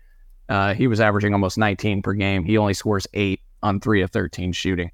[0.47, 2.45] Uh, he was averaging almost 19 per game.
[2.45, 4.91] He only scores eight on three of 13 shooting.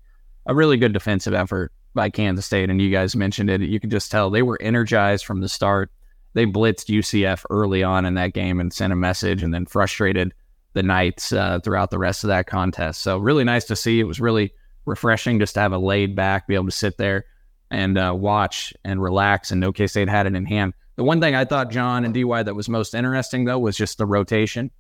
[0.48, 3.62] A really good defensive effort by Kansas State, and you guys mentioned it.
[3.62, 5.92] You can just tell they were energized from the start.
[6.34, 10.34] They blitzed UCF early on in that game and sent a message, and then frustrated
[10.74, 13.02] the Knights uh, throughout the rest of that contest.
[13.02, 14.00] So really nice to see.
[14.00, 14.54] It was really
[14.86, 17.26] refreshing just to have a laid back, be able to sit there
[17.70, 19.52] and uh, watch and relax.
[19.52, 20.74] And no K State had it in hand.
[20.96, 23.98] The one thing I thought John and DY that was most interesting though was just
[23.98, 24.72] the rotation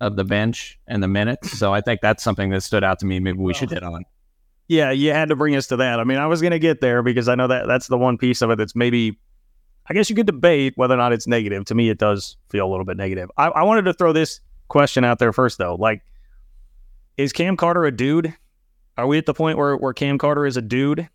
[0.00, 1.58] of the bench and the minutes.
[1.58, 3.20] So I think that's something that stood out to me.
[3.20, 4.04] Maybe we should hit on.
[4.68, 6.00] Yeah, you had to bring us to that.
[6.00, 8.16] I mean, I was going to get there because I know that that's the one
[8.16, 9.18] piece of it that's maybe,
[9.88, 11.66] I guess you could debate whether or not it's negative.
[11.66, 13.30] To me, it does feel a little bit negative.
[13.36, 15.74] I, I wanted to throw this question out there first, though.
[15.74, 16.02] Like,
[17.16, 18.34] is Cam Carter a dude?
[18.96, 21.08] Are we at the point where, where Cam Carter is a dude?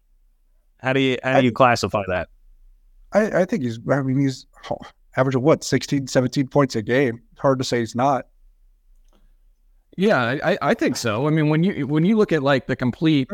[0.82, 2.30] How do you how do you classify that?
[3.12, 3.80] I, I think he's.
[3.90, 4.46] I mean, he's
[5.18, 7.22] average of what 16, 17 points a game.
[7.38, 8.28] Hard to say he's not.
[9.98, 11.28] Yeah, I, I think so.
[11.28, 13.30] I mean, when you when you look at like the complete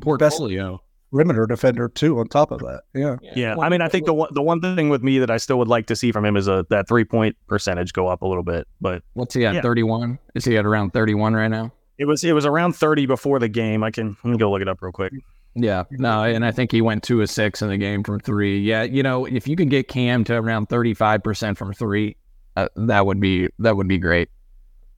[0.00, 0.82] portfolio,
[1.12, 2.18] perimeter defender too.
[2.18, 3.56] On top of that, yeah, yeah.
[3.56, 5.68] I mean, I think the one the one thing with me that I still would
[5.68, 8.42] like to see from him is a that three point percentage go up a little
[8.42, 8.66] bit.
[8.80, 9.54] But what's he at?
[9.54, 9.62] Yeah.
[9.62, 10.18] Thirty one?
[10.34, 11.72] Is he at around thirty one right now?
[12.00, 13.84] it was it was around thirty before the game.
[13.84, 15.12] I can let me go look it up real quick.
[15.54, 18.58] Yeah, no, and I think he went two of six in the game from three.
[18.58, 22.16] Yeah, you know, if you can get Cam to around thirty five percent from three,
[22.56, 24.30] uh, that would be that would be great.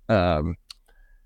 [0.09, 0.57] Um,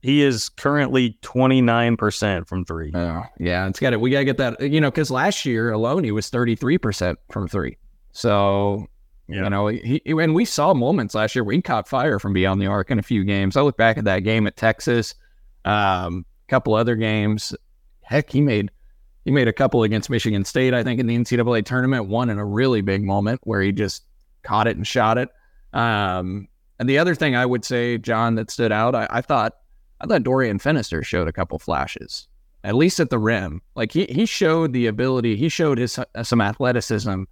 [0.07, 2.93] He is currently twenty nine percent from three.
[2.95, 4.61] uh, yeah, it's got to We got to get that.
[4.61, 7.77] You know, because last year alone he was thirty three percent from three.
[8.13, 8.87] So
[9.29, 9.45] Yeah.
[9.45, 12.63] you know, he and we saw moments last year where he caught fire from beyond
[12.63, 13.57] the arc in a few games.
[13.57, 15.15] I look back at that game at Texas,
[15.65, 17.53] um, a couple other games.
[18.03, 18.71] Heck, he made
[19.25, 22.07] he made a couple against Michigan State, I think, in the NCAA tournament.
[22.07, 24.05] One in a really big moment where he just
[24.45, 25.31] caught it and shot it.
[25.73, 26.47] Um,
[26.79, 29.55] and the other thing I would say, John, that stood out, I, I thought
[30.01, 32.29] I thought Dorian Finister showed a couple flashes,
[32.65, 33.63] at least at the rim.
[33.75, 37.25] Like he he showed the ability, he showed his uh, some athleticism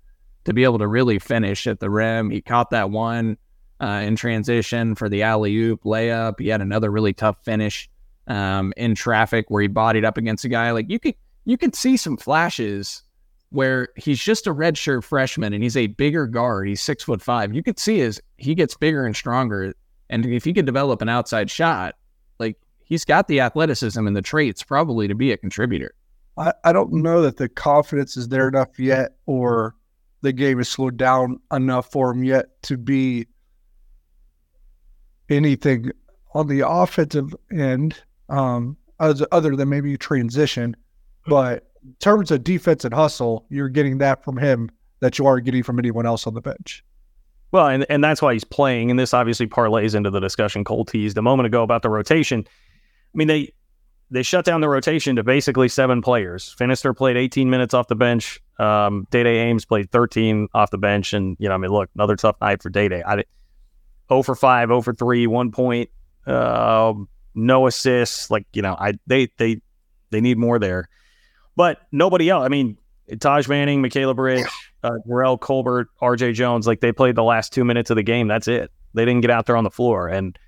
[0.45, 2.31] to be able to really finish at the rim.
[2.31, 3.37] He caught that one
[3.81, 6.41] uh, in transition for the alley oop layup.
[6.41, 7.89] He had another really tough finish
[8.27, 10.71] um, in traffic where he bodied up against a guy.
[10.71, 13.03] Like you could you could see some flashes
[13.51, 16.67] where he's just a redshirt freshman and he's a bigger guard.
[16.67, 17.55] He's six foot five.
[17.55, 19.75] You could see as he gets bigger and stronger,
[20.11, 21.95] and if he could develop an outside shot,
[22.95, 25.95] he's got the athleticism and the traits probably to be a contributor.
[26.37, 29.75] I, I don't know that the confidence is there enough yet, or
[30.23, 33.27] the game is slowed down enough for him yet to be
[35.29, 35.91] anything
[36.35, 40.77] on the offensive end, um, as, other than maybe transition.
[41.27, 45.41] But in terms of defense and hustle, you're getting that from him that you are
[45.41, 46.85] getting from anyone else on the bench.
[47.53, 48.91] Well, and, and that's why he's playing.
[48.91, 52.47] And this obviously parlays into the discussion Cole teased a moment ago about the rotation.
[53.15, 53.53] I mean, they
[54.11, 56.55] they shut down the rotation to basically seven players.
[56.59, 58.41] Finister played 18 minutes off the bench.
[58.59, 61.13] Um, Dai Dai Ames played 13 off the bench.
[61.13, 63.03] And, you know, I mean, look, another tough night for Dai Dai.
[63.05, 63.27] I did
[64.09, 65.91] 0 for 5, 0 for 3, one point,
[66.27, 66.93] uh,
[67.35, 68.31] no assists.
[68.31, 69.61] Like, you know, I they they
[70.11, 70.89] they need more there.
[71.57, 72.45] But nobody else.
[72.45, 72.77] I mean,
[73.21, 74.47] Taj Manning, Macaleab Rich,
[74.83, 78.29] uh, Colbert, RJ Jones, like they played the last two minutes of the game.
[78.29, 78.71] That's it.
[78.95, 80.09] They didn't get out there on the floor.
[80.09, 80.39] And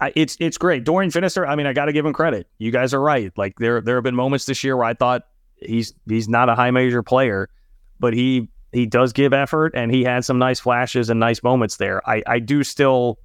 [0.00, 0.84] I, it's it's great.
[0.84, 2.48] Dorian Finister, I mean, I got to give him credit.
[2.58, 3.32] You guys are right.
[3.36, 5.26] Like there there have been moments this year where I thought
[5.56, 7.48] he's he's not a high major player,
[8.00, 11.76] but he he does give effort and he had some nice flashes and nice moments
[11.76, 12.06] there.
[12.08, 13.18] I I do still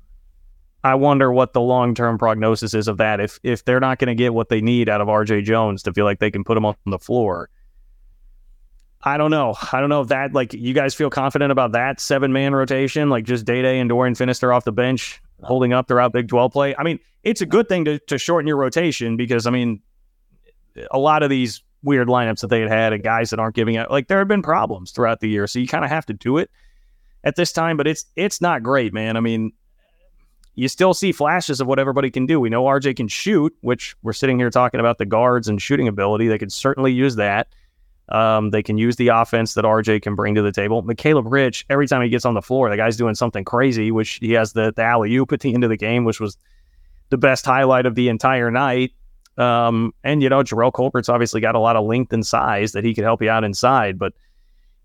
[0.84, 3.20] I wonder what the long term prognosis is of that.
[3.20, 5.94] If if they're not going to get what they need out of RJ Jones to
[5.94, 7.50] feel like they can put him on the floor,
[9.02, 9.56] I don't know.
[9.72, 13.10] I don't know if that like you guys feel confident about that seven man rotation,
[13.10, 16.52] like just Dai Dai and Dorian Finister off the bench holding up throughout Big Twelve
[16.52, 16.76] play.
[16.76, 19.82] I mean, it's a good thing to to shorten your rotation because I mean,
[20.92, 23.78] a lot of these weird lineups that they had had and guys that aren't giving
[23.78, 26.14] out, like there have been problems throughout the year, so you kind of have to
[26.14, 26.50] do it
[27.24, 27.78] at this time.
[27.78, 29.18] But it's it's not great, man.
[29.18, 29.52] I mean,
[30.56, 32.40] you still see flashes of what everybody can do.
[32.40, 35.88] We know RJ can shoot, which we're sitting here talking about the guards and shooting
[35.88, 36.28] ability.
[36.28, 37.48] They could certainly use that.
[38.10, 40.84] Um, they can use the offense that RJ can bring to the table.
[40.98, 44.16] Caleb Rich, every time he gets on the floor, the guy's doing something crazy, which
[44.22, 46.38] he has the, the alley oop at the end of the game, which was
[47.10, 48.94] the best highlight of the entire night.
[49.38, 52.84] Um, and, you know, Jerrell Colbert's obviously got a lot of length and size that
[52.84, 54.00] he could help you out inside.
[54.00, 54.14] But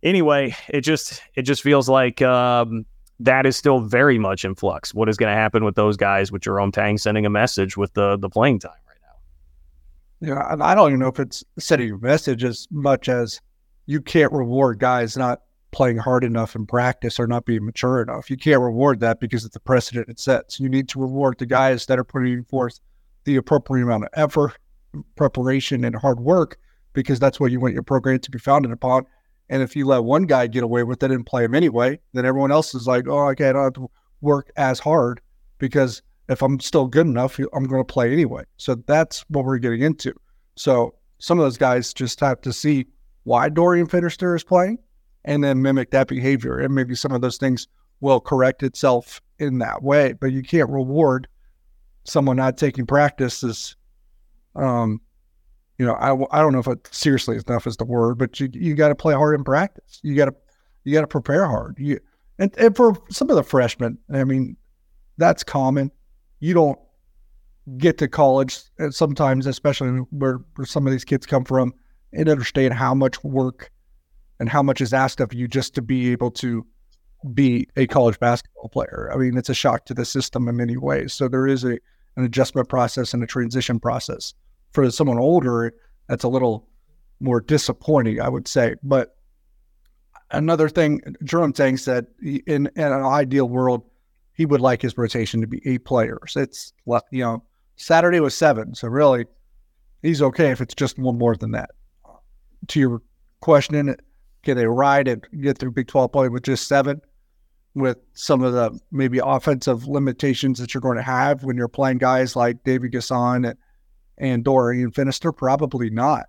[0.02, 2.84] anyway, it just it just feels like um,
[3.20, 4.94] that is still very much in flux.
[4.94, 7.94] What is going to happen with those guys with Jerome Tang sending a message with
[7.94, 8.72] the the playing time
[10.20, 13.40] Yeah, I don't even know if it's sending a message as much as
[13.87, 18.31] you can't reward guys not playing hard enough in practice or not being mature enough.
[18.31, 20.61] You can't reward that because of the precedent it sets.
[20.61, 22.79] You need to reward the guys that are putting forth
[23.24, 24.57] the appropriate amount of effort,
[25.16, 26.59] preparation, and hard work
[26.92, 29.05] because that's what you want your program to be founded upon.
[29.50, 32.24] And if you let one guy get away with it and play him anyway, then
[32.24, 35.20] everyone else is like, oh, okay, I don't have to work as hard
[35.59, 38.44] because if I'm still good enough, I'm going to play anyway.
[38.56, 40.14] So that's what we're getting into.
[40.56, 42.87] So some of those guys just have to see
[43.24, 44.78] why Dorian Finister is playing
[45.24, 46.58] and then mimic that behavior.
[46.58, 47.68] And maybe some of those things
[48.00, 50.12] will correct itself in that way.
[50.12, 51.28] But you can't reward
[52.04, 53.76] someone not taking practice as
[54.56, 55.00] um,
[55.78, 58.48] you know, I, I don't know if it seriously enough is the word, but you
[58.52, 60.00] you got to play hard in practice.
[60.02, 60.34] You got to
[60.84, 61.76] you got to prepare hard.
[61.78, 61.98] You
[62.38, 64.56] and, and for some of the freshmen, I mean,
[65.18, 65.90] that's common.
[66.44, 66.78] You don't
[67.78, 71.72] get to college and sometimes, especially where, where some of these kids come from,
[72.12, 73.70] and understand how much work
[74.38, 76.66] and how much is asked of you just to be able to
[77.33, 79.11] be a college basketball player.
[79.11, 81.14] I mean, it's a shock to the system in many ways.
[81.14, 81.78] So there is a
[82.16, 84.35] an adjustment process and a transition process.
[84.72, 85.72] For someone older,
[86.11, 86.68] that's a little
[87.20, 88.74] more disappointing, I would say.
[88.83, 89.16] But
[90.30, 93.83] another thing, Jerome Tang said, in, in an ideal world,
[94.34, 96.34] he would like his rotation to be eight players.
[96.36, 96.72] It's
[97.10, 97.42] you know
[97.76, 99.26] Saturday was seven, so really
[100.02, 101.70] he's okay if it's just one more than that.
[102.68, 103.02] To your
[103.40, 103.96] question,
[104.42, 107.00] can they ride and get through Big Twelve play with just seven?
[107.76, 111.98] With some of the maybe offensive limitations that you're going to have when you're playing
[111.98, 113.58] guys like David N'Guessan and,
[114.16, 116.26] and Dorian Finister, probably not.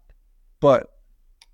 [0.59, 0.87] But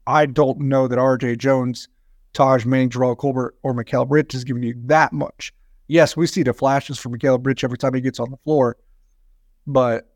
[0.08, 1.90] I don't know that RJ Jones,
[2.32, 5.54] Taj Manning, Colbert, or Mikal Bridge is giving you that much.
[5.92, 8.78] Yes, we see the flashes from Mikal Bridge every time he gets on the floor,
[9.68, 10.10] but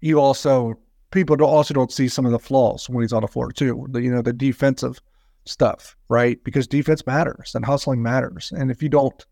[0.00, 0.74] you also
[1.10, 3.88] people also don't see some of the flaws when he's on the floor too.
[3.90, 5.00] The, you know the defensive
[5.46, 6.38] stuff, right?
[6.44, 9.26] Because defense matters and hustling matters, and if you don't,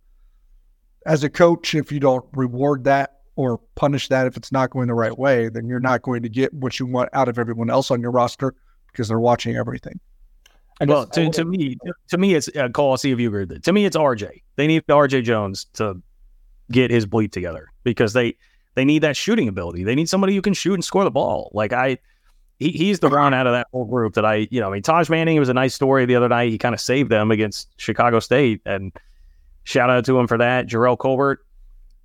[1.06, 4.88] as a coach, if you don't reward that or punish that if it's not going
[4.88, 7.70] the right way, then you're not going to get what you want out of everyone
[7.70, 8.52] else on your roster
[8.90, 10.00] because they're watching everything.
[10.88, 11.76] Well, to, to me,
[12.08, 12.92] to me, it's uh, Cole.
[12.92, 13.64] I'll see if you agree with it.
[13.64, 14.42] To me, it's RJ.
[14.56, 16.00] They need RJ Jones to
[16.70, 18.36] get his bleed together because they
[18.74, 19.84] they need that shooting ability.
[19.84, 21.50] They need somebody who can shoot and score the ball.
[21.52, 21.98] Like I,
[22.58, 24.82] he, he's the one out of that whole group that I, you know, I mean,
[24.82, 26.50] Taj Manning it was a nice story the other night.
[26.50, 28.92] He kind of saved them against Chicago State, and
[29.64, 30.66] shout out to him for that.
[30.66, 31.44] Jerrell Colbert,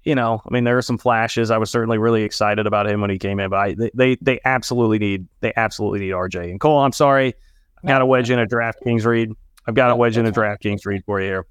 [0.04, 1.52] you know, I mean, there are some flashes.
[1.52, 4.40] I was certainly really excited about him when he came in, but I, they they
[4.46, 6.80] absolutely need they absolutely need RJ and Cole.
[6.80, 7.34] I'm sorry, I
[7.88, 9.32] got a wedge in a DraftKings read.
[9.68, 11.46] I've got a wedge in a DraftKings read for you here.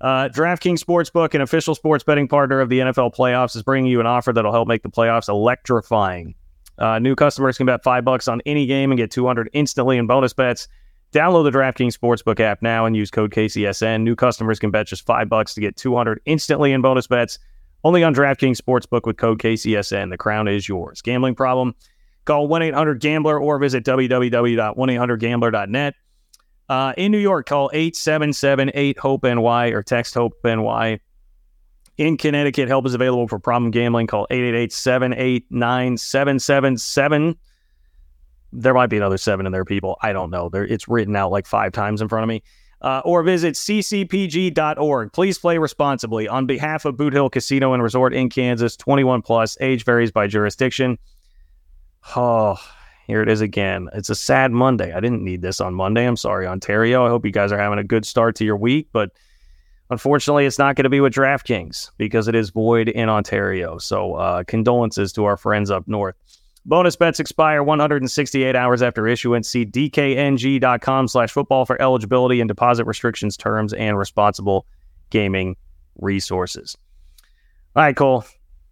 [0.00, 4.00] Uh, DraftKings Sportsbook, an official sports betting partner of the NFL playoffs, is bringing you
[4.00, 6.34] an offer that'll help make the playoffs electrifying.
[6.78, 10.06] Uh, new customers can bet five bucks on any game and get 200 instantly in
[10.06, 10.68] bonus bets.
[11.12, 14.02] Download the DraftKings Sportsbook app now and use code KCSN.
[14.02, 17.38] New customers can bet just five bucks to get 200 instantly in bonus bets.
[17.84, 20.10] Only on DraftKings Sportsbook with code KCSN.
[20.10, 21.00] The crown is yours.
[21.00, 21.74] Gambling problem?
[22.26, 25.94] Call 1 800 Gambler or visit www.1800Gambler.net.
[26.68, 31.00] Uh, in New York, call 877 8 HOPE NY or text HOPE NY.
[31.96, 34.08] In Connecticut, help is available for problem gambling.
[34.08, 37.36] Call 888 789 7777.
[38.52, 39.96] There might be another seven in there, people.
[40.02, 40.48] I don't know.
[40.48, 42.42] There, it's written out like five times in front of me.
[42.82, 45.12] Uh, or visit ccpg.org.
[45.12, 46.28] Please play responsibly.
[46.28, 50.26] On behalf of Boot Hill Casino and Resort in Kansas, 21 plus, age varies by
[50.26, 50.98] jurisdiction.
[52.14, 52.58] Oh,
[53.06, 53.88] here it is again.
[53.92, 54.92] It's a sad Monday.
[54.92, 56.06] I didn't need this on Monday.
[56.06, 57.04] I'm sorry, Ontario.
[57.06, 59.10] I hope you guys are having a good start to your week, but
[59.90, 63.78] unfortunately, it's not going to be with DraftKings because it is void in Ontario.
[63.78, 66.16] So, uh, condolences to our friends up north.
[66.64, 69.48] Bonus bets expire 168 hours after issuance.
[69.48, 74.66] See dkng.com slash football for eligibility and deposit restrictions, terms, and responsible
[75.10, 75.54] gaming
[76.00, 76.76] resources.
[77.76, 78.24] All right, Cole.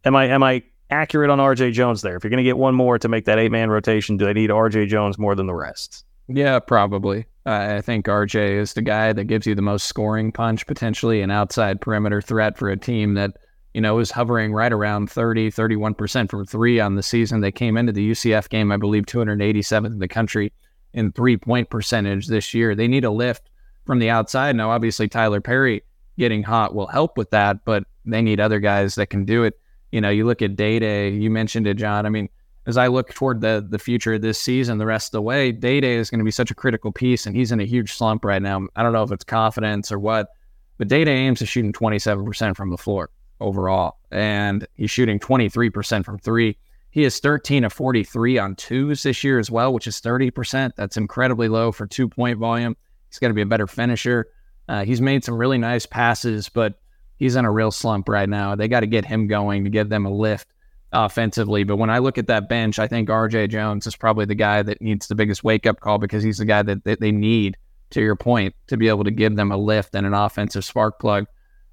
[0.05, 2.17] Am I am I accurate on RJ Jones there.
[2.17, 4.33] If you're going to get one more to make that eight man rotation, do they
[4.33, 6.05] need RJ Jones more than the rest?
[6.29, 7.27] Yeah, probably.
[7.47, 11.31] I think RJ is the guy that gives you the most scoring punch, potentially an
[11.31, 13.37] outside perimeter threat for a team that,
[13.75, 17.41] you know, is hovering right around 30, 31% from three on the season.
[17.41, 20.53] They came into the UCF game, I believe, 287th in the country
[20.95, 22.75] in three point percentage this year.
[22.75, 23.51] They need a lift
[23.85, 24.57] from the outside.
[24.57, 25.83] Now, obviously, Tylor Perry
[26.19, 29.59] getting hot will help with that, but they need other guys that can do it
[29.95, 32.05] you know, you look at Dai Dai, you mentioned it, John.
[32.05, 32.29] I mean,
[32.67, 35.53] as I look toward the the future of this season, the rest of the way,
[35.53, 37.93] Dai Dai is going to be such a critical piece, and he's in a huge
[37.93, 38.67] slump right now.
[38.75, 40.31] I don't know if it's confidence or what,
[40.79, 46.05] but Dai Dai Ames to shooting 27% from the floor overall, and he's shooting 23%
[46.05, 46.59] from three.
[46.91, 50.73] He is 13 of 43 on twos this year as well, which is 30%.
[50.75, 52.77] That's incredibly low for two point volume.
[53.11, 54.27] He's going to be a better finisher.
[54.69, 56.81] Uh, he's made some really nice passes, but
[57.25, 58.55] he's in a real slump right now.
[58.55, 60.47] They got to get him going to give them a lift
[60.93, 61.65] offensively.
[61.65, 64.63] But when I look at that bench, I think RJ Jones is probably the guy
[64.63, 67.57] that needs the biggest wake up call because he's the guy that, that they need,
[67.91, 71.01] to your point, to be able to give them a lift and an offensive spark
[71.01, 71.25] plug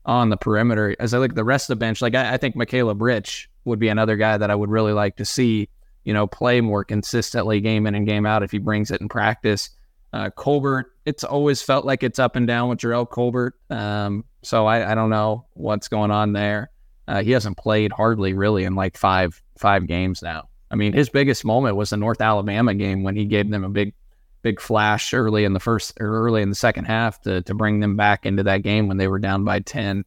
[0.06, 0.96] on the perimeter.
[1.00, 3.50] As I look at the rest of the bench, like I, I think Macaleab Rich
[3.66, 5.68] would be another guy that I would really like to see,
[6.06, 9.10] you know, play more consistently game in and game out if he brings it in
[9.10, 9.70] practice.
[10.14, 13.56] Uh, Colbert, it's always felt like it's up and down with Jerrell Colbert.
[13.70, 16.72] Um, so I, I, don't know what's going on there.
[17.08, 20.50] Uh, he hasn't played hardly really in like five five games now.
[20.70, 23.70] I mean, his biggest moment was the North Alabama game when he gave them a
[23.70, 23.94] big,
[24.42, 27.80] big flash early in the first or early in the second half to to bring
[27.80, 30.06] them back into that game when they were down by ten.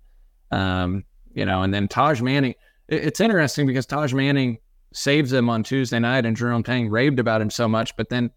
[0.50, 1.04] Um,
[1.34, 2.54] you know, and then Taj Manning.
[2.88, 4.58] It, it's interesting because Taj Manning
[4.92, 8.30] saves them on Tuesday night, and Jerome Tang raved about him so much, but then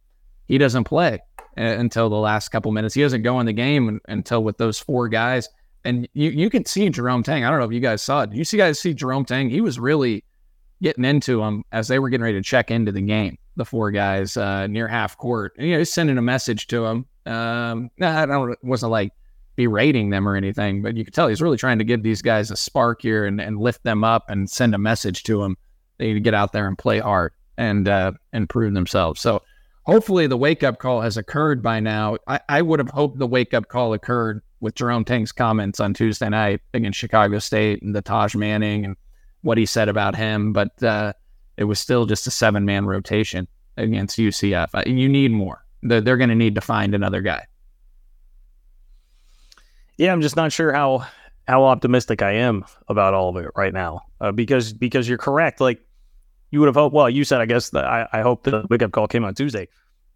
[0.47, 1.19] he doesn't play
[1.55, 2.93] until the last couple minutes.
[2.93, 5.49] He doesn't go in the game until with those four guys.
[5.87, 7.45] And you, you can see Jerome Tang.
[7.45, 8.33] I don't know if you guys saw it.
[8.33, 9.49] You see guys see Jerome Tang?
[9.49, 10.25] He was really
[10.81, 13.37] getting into them as they were getting ready to check into the game.
[13.55, 15.53] The four guys uh, near half court.
[15.57, 17.05] And, you know, he's sending a message to them.
[17.25, 18.61] Um, I don't.
[18.63, 19.13] Wasn't like
[19.55, 22.51] berating them or anything, but you could tell he's really trying to give these guys
[22.51, 25.57] a spark here and, and lift them up and send a message to them.
[25.99, 29.21] They need to get out there and play hard and uh, and prove themselves.
[29.21, 29.41] So
[29.83, 32.17] hopefully the wake up call has occurred by now.
[32.27, 35.93] I, I would have hoped the wake up call occurred with Jerome Tang's comments on
[35.93, 38.95] Tuesday night against Chicago State and the Taj Manning and
[39.41, 41.13] what he said about him, but uh,
[41.57, 43.47] it was still just a seven man rotation
[43.77, 44.69] against UCF.
[44.73, 45.63] Uh, you need more.
[45.83, 47.45] They're, they're going to need to find another guy.
[49.97, 51.07] Yeah, I'm just not sure how
[51.47, 55.59] how optimistic I am about all of it right now uh, because because you're correct.
[55.59, 55.79] Like
[56.51, 56.93] you would have hoped.
[56.93, 59.67] Well, you said I guess I, I hope the wake up call came on Tuesday.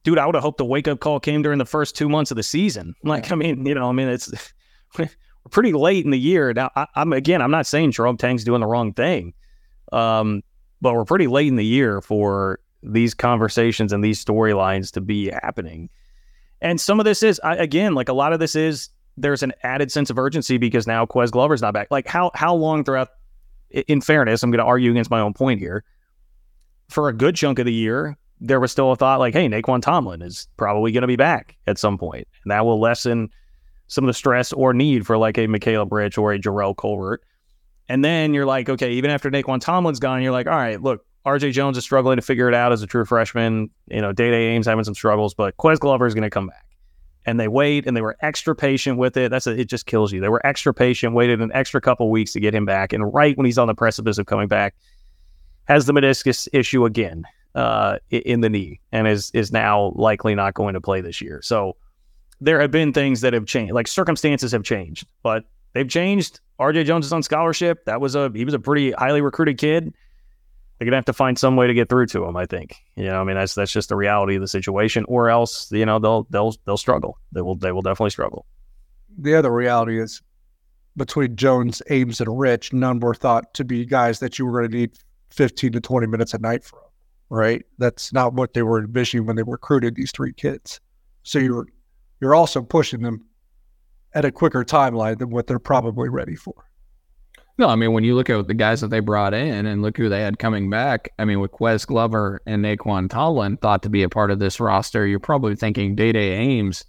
[0.03, 2.31] Dude, I would have hoped the wake up call came during the first two months
[2.31, 2.95] of the season.
[3.03, 4.31] Like, I mean, you know, I mean, it's
[4.97, 5.09] we're
[5.49, 6.71] pretty late in the year now.
[6.75, 9.33] I, am again, I'm not saying Jerome Tang's doing the wrong thing,
[9.91, 10.43] um,
[10.81, 15.29] but we're pretty late in the year for these conversations and these storylines to be
[15.29, 15.89] happening.
[16.61, 19.53] And some of this is, I, again, like a lot of this is there's an
[19.63, 21.87] added sense of urgency because now Ques Glover's not back.
[21.91, 23.09] Like how how long throughout?
[23.87, 25.85] In fairness, I'm going to argue against my own point here.
[26.89, 29.81] For a good chunk of the year, there was still a thought like, hey, Nae'Qwan
[29.81, 33.29] Tomlin is probably going to be back at some point, and that will lessen
[33.87, 37.21] some of the stress or need for like a Michaela Bridge or a Jerrell Colbert.
[37.87, 41.05] And then you're like, okay, even after Nae'Qwan Tomlin's gone, you're like, all right, look,
[41.25, 43.69] RJ Jones is struggling to figure it out as a true freshman.
[43.87, 46.47] You know, Dai Dai Ames having some struggles, but Ques Glover is going to come
[46.47, 46.65] back.
[47.25, 49.29] And they wait and they were extra patient with it.
[49.29, 50.19] That's a, it just kills you.
[50.19, 52.93] They were extra patient, waited an extra couple weeks to get him back.
[52.93, 54.73] And right when he's on the precipice of coming back,
[55.65, 57.25] has the meniscus issue again
[57.55, 61.41] uh, in the knee and is is now likely not going to play this year.
[61.43, 61.75] So
[62.39, 66.39] there have been things that have changed, like circumstances have changed, but they've changed.
[66.59, 67.85] RJ Jones is on scholarship.
[67.85, 69.93] That was a he was a pretty highly recruited kid.
[70.77, 72.35] They're gonna have to find some way to get through to him.
[72.35, 72.77] I think.
[72.95, 75.05] You know, I mean, that's that's just the reality of the situation.
[75.07, 77.17] Or else, you know, they'll they'll they'll struggle.
[77.31, 78.45] They will they will definitely struggle.
[79.17, 80.21] The other reality is
[80.97, 84.71] between Jones, Ames, and Rich, none were thought to be guys that you were going
[84.71, 84.91] to need
[85.31, 86.79] 15 to 20 minutes a night from.
[87.33, 87.65] Right?
[87.77, 90.81] That's not what they were envisioning when they recruited these three kids.
[91.23, 91.67] So you're
[92.19, 93.25] you're also pushing them
[94.13, 96.53] at a quicker timeline than what they're probably ready for.
[97.57, 99.95] No, I mean when you look at the guys that they brought in and look
[99.95, 103.89] who they had coming back, I mean with Ques Glover and Nae'Qwan Tomlin thought to
[103.89, 106.83] be a part of this roster, you're probably thinking Dai Dai Ames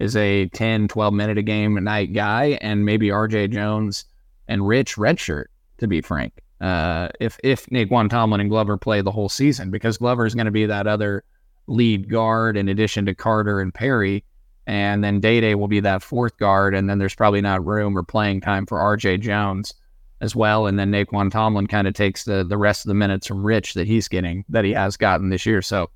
[0.00, 4.04] is a 10, 12 minute a game a night guy, and maybe RJ Jones
[4.48, 5.46] and Rich Redshirt,
[5.78, 6.43] to be frank.
[6.64, 10.46] Uh, if if Nae'Qwan Tomlin and Glover play the whole season, because Glover is going
[10.46, 11.24] to be that other
[11.66, 14.24] lead guard in addition to Carter and Perry
[14.66, 17.96] and then Dai Dai will be that fourth guard, and then there's probably not room
[17.96, 19.18] or playing time for R.J.
[19.18, 19.74] Jones
[20.20, 23.26] as well, and then Nae'Qwan Tomlin kind of takes the the rest of the minutes
[23.26, 25.60] from Rich that he's getting that he has gotten this year.
[25.60, 25.90] So,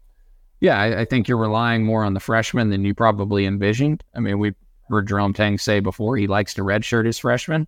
[0.61, 4.05] yeah, I, I think you're relying more on the freshman than you probably envisioned.
[4.15, 4.55] I mean, we
[4.91, 7.67] heard Jerome Tang say before he likes to redshirt his freshmen,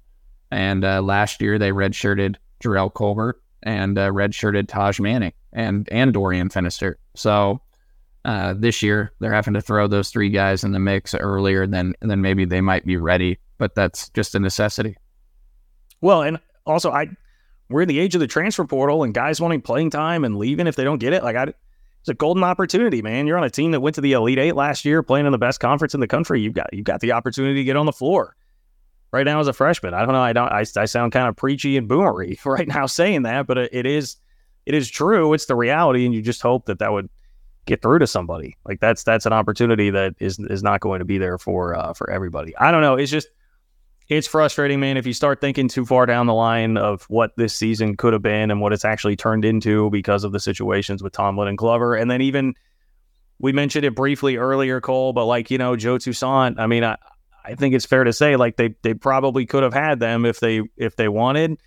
[0.51, 6.12] and uh, last year they redshirted Jerrell Colbert and uh, redshirted Taj Manning and and
[6.12, 6.94] Dorian Finister.
[7.14, 7.61] So
[8.24, 11.94] uh, this year, they're having to throw those three guys in the mix earlier than
[12.00, 13.38] than maybe they might be ready.
[13.58, 14.96] But that's just a necessity.
[16.00, 17.08] Well, and also, I
[17.68, 20.66] we're in the age of the transfer portal, and guys wanting playing time and leaving
[20.66, 21.22] if they don't get it.
[21.22, 21.44] Like, I,
[22.00, 23.26] it's a golden opportunity, man.
[23.26, 25.38] You're on a team that went to the Elite Eight last year, playing in the
[25.38, 26.40] best conference in the country.
[26.40, 28.36] You've got you've got the opportunity to get on the floor
[29.12, 29.94] right now as a freshman.
[29.94, 30.22] I don't know.
[30.22, 30.52] I don't.
[30.52, 33.86] I, I sound kind of preachy and boomery right now saying that, but it, it
[33.86, 34.16] is
[34.66, 35.32] it is true.
[35.32, 37.08] It's the reality, and you just hope that that would
[37.66, 38.56] get through to somebody.
[38.64, 41.94] Like that's that's an opportunity that is is not going to be there for uh,
[41.94, 42.56] for everybody.
[42.56, 42.94] I don't know.
[42.94, 43.28] It's just
[44.08, 44.96] it's frustrating, man.
[44.96, 48.22] If you start thinking too far down the line of what this season could have
[48.22, 51.94] been and what it's actually turned into because of the situations with Tomlin and Glover,
[51.94, 52.54] and then even
[53.38, 56.58] we mentioned it briefly earlier, Cole, but like you know Joe Toussaint.
[56.58, 56.96] I mean, I
[57.45, 60.41] I think it's fair to say like they they probably could have had them if
[60.41, 61.59] they if they wanted,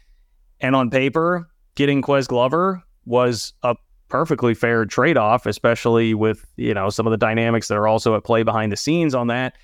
[0.60, 3.76] and on paper, getting Ques Glover was a
[4.10, 8.16] perfectly fair trade off, especially with you know some of the dynamics that are also
[8.16, 9.56] at play behind the scenes on that.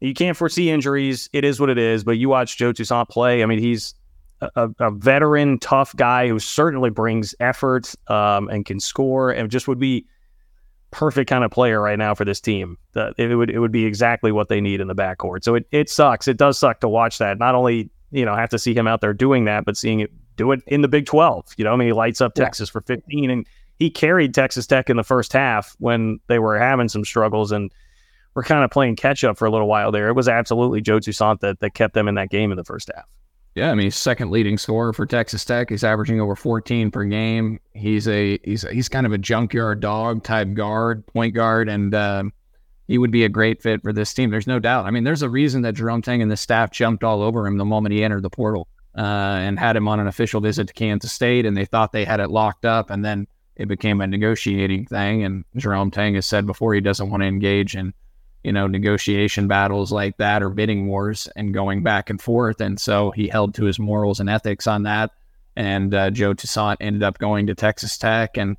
[0.00, 1.30] You can't foresee injuries.
[1.32, 2.04] It is what it is.
[2.04, 3.42] But you watch Joe Toussaint play.
[3.42, 3.94] I mean, he's
[4.40, 9.68] a, a veteran, tough guy who certainly brings effort um, and can score, and just
[9.68, 10.06] would be
[10.94, 12.78] perfect kind of player right now for this team.
[12.94, 15.42] Uh, it would it would be exactly what they need in the backcourt.
[15.42, 16.28] So it it sucks.
[16.28, 17.36] It does suck to watch that.
[17.38, 20.12] Not only you know have to see him out there doing that, but seeing it
[20.36, 21.46] do it in the Big Twelve.
[21.56, 22.72] You know, I mean, he lights up Texas yeah.
[22.72, 23.46] for 15, and
[23.78, 27.72] he carried Texas Tech in the first half when they were having some struggles and
[28.34, 30.08] were kind of playing catch up for a little while there.
[30.08, 32.88] It was absolutely Joe Toussaint that that kept them in that game in the first
[32.94, 33.06] half.
[33.54, 35.70] Yeah, I mean, he's second leading scorer for Texas Tech.
[35.70, 37.60] He's averaging over 14 per game.
[37.72, 41.94] He's a he's a, he's kind of a junkyard dog type guard, point guard, and
[41.94, 42.24] uh,
[42.88, 44.30] he would be a great fit for this team.
[44.30, 44.86] There's no doubt.
[44.86, 47.56] I mean, there's a reason that Jerome Tang and the staff jumped all over him
[47.56, 48.66] the moment he entered the portal
[48.98, 52.04] uh, and had him on an official visit to Kansas State, and they thought they
[52.04, 55.22] had it locked up, and then it became a negotiating thing.
[55.22, 57.94] And Jerome Tang has said before he doesn't want to engage in
[58.44, 62.60] you know, negotiation battles like that or bidding wars and going back and forth.
[62.60, 65.10] And so he held to his morals and ethics on that.
[65.56, 68.56] And uh, Joe Toussaint ended up going to Texas Tech, and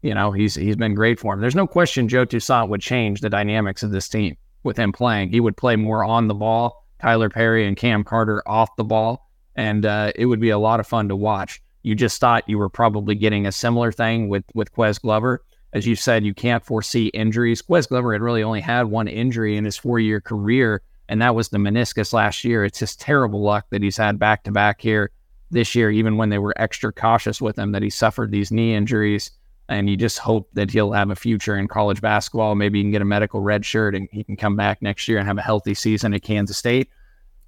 [0.00, 1.40] you know he's he's been great for him.
[1.40, 5.30] There's no question Joe Toussaint would change the dynamics of this team with him playing.
[5.30, 6.84] He would play more on the ball.
[7.00, 10.78] Tylor Perry and Cam Carter off the ball, and uh, it would be a lot
[10.78, 11.60] of fun to watch.
[11.82, 15.86] You just thought you were probably getting a similar thing with with Ques Glover as
[15.86, 17.62] you said, you can't foresee injuries.
[17.62, 21.34] Ques Glover had really only had one injury in his four year career, and that
[21.34, 22.64] was the meniscus last year.
[22.64, 25.10] It's just terrible luck that he's had back to back here
[25.50, 28.74] this year, even when they were extra cautious with him that he suffered these knee
[28.74, 29.30] injuries.
[29.68, 32.54] And you just hope that he'll have a future in college basketball.
[32.54, 35.18] Maybe he can get a medical red shirt and he can come back next year
[35.18, 36.88] and have a healthy season at Kansas State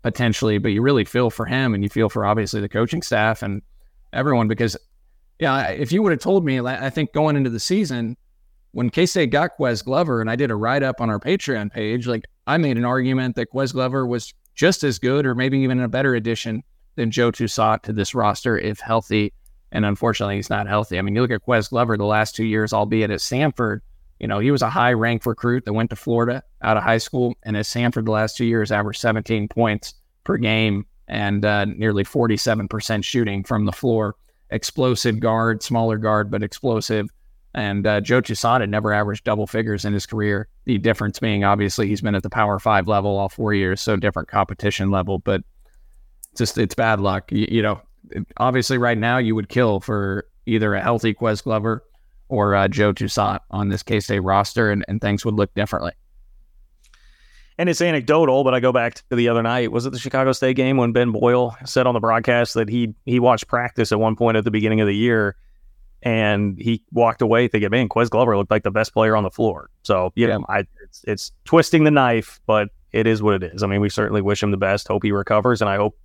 [0.03, 0.59] potentially.
[0.59, 3.63] But you really feel for him and you feel for obviously the coaching staff and
[4.13, 4.77] everyone because
[5.39, 8.17] yeah, if you would have told me, I think going into the season,
[8.73, 11.73] when K State got Ques Glover, and I did a write up on our Patreon
[11.73, 15.59] page, like I made an argument that Ques Glover was just as good, or maybe
[15.61, 16.63] even a better addition
[16.97, 19.33] than Joe Toussaint to this roster if healthy.
[19.71, 20.99] And unfortunately, he's not healthy.
[20.99, 23.81] I mean, you look at Ques Glover the last two years, albeit at Samford,
[24.19, 26.99] you know, he was a high ranked recruit that went to Florida out of high
[26.99, 27.35] school.
[27.45, 32.03] And at Samford the last two years, averaged 17 points per game and uh, nearly
[32.03, 34.17] 47% shooting from the floor
[34.51, 37.09] explosive guard, smaller guard, but explosive.
[37.55, 40.49] And uh, Joe had never averaged double figures in his career.
[40.65, 43.97] The difference being, obviously, he's been at the Power Five level all four years, so
[43.97, 45.19] different competition level.
[45.19, 45.43] But
[46.37, 47.33] just it's bad luck.
[47.33, 47.81] You, you know,
[48.37, 51.85] obviously, right now you would kill for either a healthy Ques Glover
[52.29, 55.93] or uh, Joe Toussaint on this K State roster, and, and things would look differently
[57.59, 59.73] and it's anecdotal, but I go back to the other night.
[59.73, 62.95] Was it the Chicago State game when Ben Boyle said on the broadcast that he
[63.05, 65.37] he watched practice at one point at the beginning of the year,
[66.03, 69.31] and he walked away thinking, "Man, Ques Glover looked like the best player on the
[69.31, 70.39] floor." So yeah, yeah.
[70.49, 73.63] I, it's, it's twisting the knife, but it is what it is.
[73.65, 74.87] I mean, we certainly wish him the best.
[74.87, 75.99] Hope he recovers, and I hope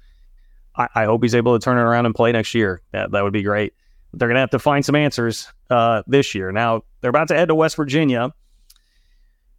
[0.76, 2.82] I, I hope he's able to turn it around and play next year.
[2.94, 3.74] That that would be great.
[4.12, 6.52] They're gonna have to find some answers uh, this year.
[6.52, 8.34] Now they're about to head to West Virginia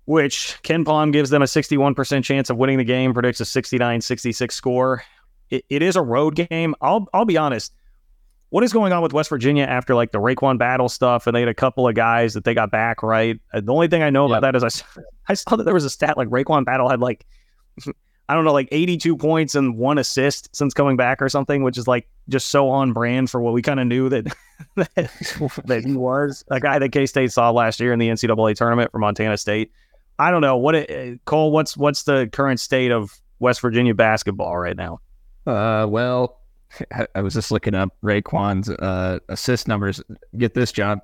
[0.06, 4.54] which KenPom gives them a 61% chance of winning the game, predicts a 69 66
[4.54, 5.02] score.
[5.50, 6.74] It, it is a road game.
[6.80, 7.72] I'll, I'll be honest.
[8.50, 11.26] What is going on with West Virginia after like the RaeQuan Battle stuff?
[11.26, 13.40] And they had a couple of guys that they got back, right?
[13.52, 14.38] Uh, the only thing I know yep.
[14.38, 17.00] about that is I, I saw that there was a stat like RaeQuan Battle had
[17.00, 17.26] like,
[18.28, 21.76] I don't know, like 82 points and one assist since coming back or something, which
[21.76, 24.24] is like just so on brand for what we kind of knew that,
[24.76, 25.10] that,
[25.66, 26.44] that he was.
[26.50, 29.72] A guy that K State saw last year in the NCAA tournament for Montana State.
[30.18, 31.50] I don't know what it, Cole.
[31.50, 35.00] What's what's the current state of West Virginia basketball right now?
[35.46, 36.40] Uh, well,
[37.14, 40.02] I, was just looking up RaeQuan's uh, assist numbers.
[40.36, 41.00] Get this, John.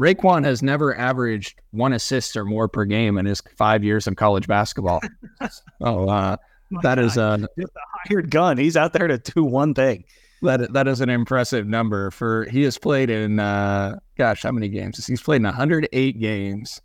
[0.00, 4.16] RaeQuan has never averaged one assist or more per game in his five years of
[4.16, 5.00] college basketball.
[5.80, 6.36] oh, uh,
[6.82, 7.64] that is uh, a
[8.08, 8.58] hired gun.
[8.58, 10.04] He's out there to do one thing.
[10.42, 14.68] That that is an impressive number for he has played in uh, gosh how many
[14.68, 15.06] games?
[15.06, 16.82] He's played in 108 games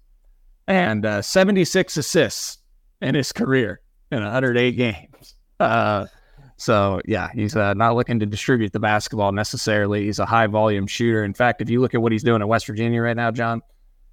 [0.68, 2.60] and uh, 76 assists
[3.02, 3.82] in his career
[4.12, 5.36] in 108 games.
[5.60, 6.06] Uh,
[6.58, 10.06] so yeah, he's uh, not looking to distribute the basketball necessarily.
[10.06, 11.24] He's a high volume shooter.
[11.24, 13.62] In fact, if you look at what he's doing at West Virginia right now, John,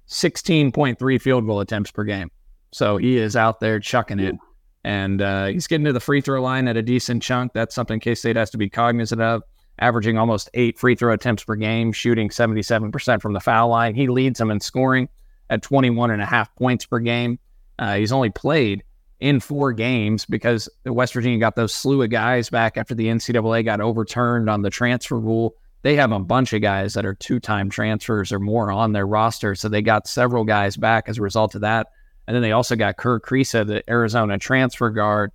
[0.07, 2.31] 16.3 field goal attempts per game.
[2.71, 4.35] So he is out there chucking it.
[4.83, 7.53] And uh, he's getting to the free throw line at a decent chunk.
[7.53, 9.43] That's something K State has to be cognizant of.
[9.79, 13.95] Averaging almost eight free throw attempts per game, shooting 77% from the foul line.
[13.95, 15.07] He leads them in scoring
[15.49, 17.39] at 21 and a half points per game.
[17.77, 18.83] Uh, he's only played
[19.19, 23.65] in four games because West Virginia got those slew of guys back after the NCAA
[23.65, 25.55] got overturned on the transfer rule.
[25.81, 29.07] They have a bunch of guys that are two time transfers or more on their
[29.07, 29.55] roster.
[29.55, 31.87] So they got several guys back as a result of that.
[32.27, 35.31] And then they also got Kerr Kriisa, the Arizona transfer guard.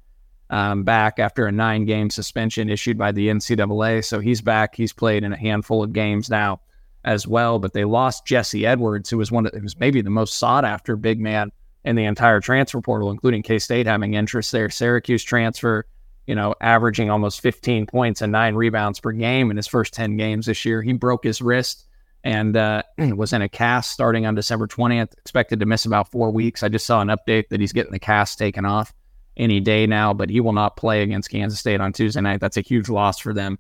[0.51, 4.05] um, back after a nine game suspension issued by the NCAA.
[4.05, 4.77] So he's back.
[4.77, 6.61] He's played in a handful of games now
[7.05, 7.59] as well.
[7.59, 10.65] But they lost Jesse Edwards, who was one of, who was maybe the most sought
[10.65, 11.51] after big man
[11.85, 14.71] in the entire transfer portal, including K State having interest there.
[14.71, 15.87] Syracuse transfer,
[16.27, 20.17] you know, averaging almost 15 points and nine rebounds per game in his first 10
[20.17, 20.83] games this year.
[20.83, 21.87] He broke his wrist
[22.25, 26.31] and uh, was in a cast starting on December 20th, expected to miss about four
[26.31, 26.63] weeks.
[26.63, 28.93] I just saw an update that he's getting the cast taken off
[29.37, 32.41] any day now, but he will not play against Kansas State on Tuesday night.
[32.41, 33.59] That's a huge loss for them.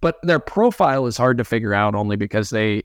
[0.00, 2.82] But their profile is hard to figure out only because they,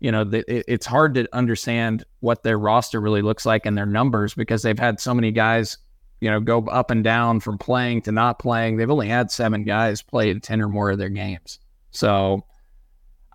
[0.00, 3.86] you know, they, it's hard to understand what their roster really looks like and their
[3.86, 5.78] numbers because they've had so many guys,
[6.20, 8.76] you know, go up and down from playing to not playing.
[8.76, 11.58] They've only had seven guys play 10 or more of their games.
[11.90, 12.44] So,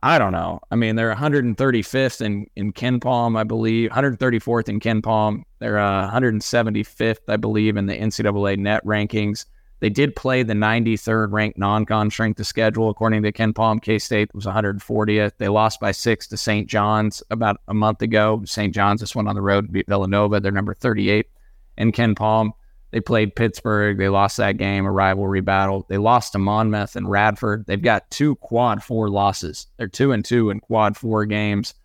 [0.04, 0.60] I don't know.
[0.70, 5.44] I mean, they're 135th in in KenPom, I believe, 134th in KenPom.
[5.60, 9.46] They're uh, 175th, I believe, in the NCAA net rankings.
[9.80, 14.34] They did play the 93rd ranked non-con strength of schedule, according to KenPom, K State
[14.34, 15.34] was 140th.
[15.38, 16.68] They lost by six to St.
[16.68, 18.42] John's about a month ago.
[18.46, 18.74] St.
[18.74, 20.40] John's just went on the road to beat Villanova.
[20.40, 21.28] They're number 38
[21.78, 22.52] And KenPom,
[22.90, 24.00] They played Pittsburgh.
[24.00, 25.86] They lost that game, a rivalry battle.
[25.90, 27.66] They lost to Monmouth and Radford.
[27.68, 29.68] They've got two quad four losses.
[29.78, 31.76] They're two and two in quad four games,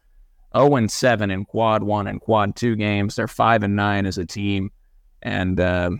[0.56, 3.16] 0 and seven in quad one and quad two games.
[3.16, 4.70] They're five and nine as a team.
[5.20, 5.90] And uh,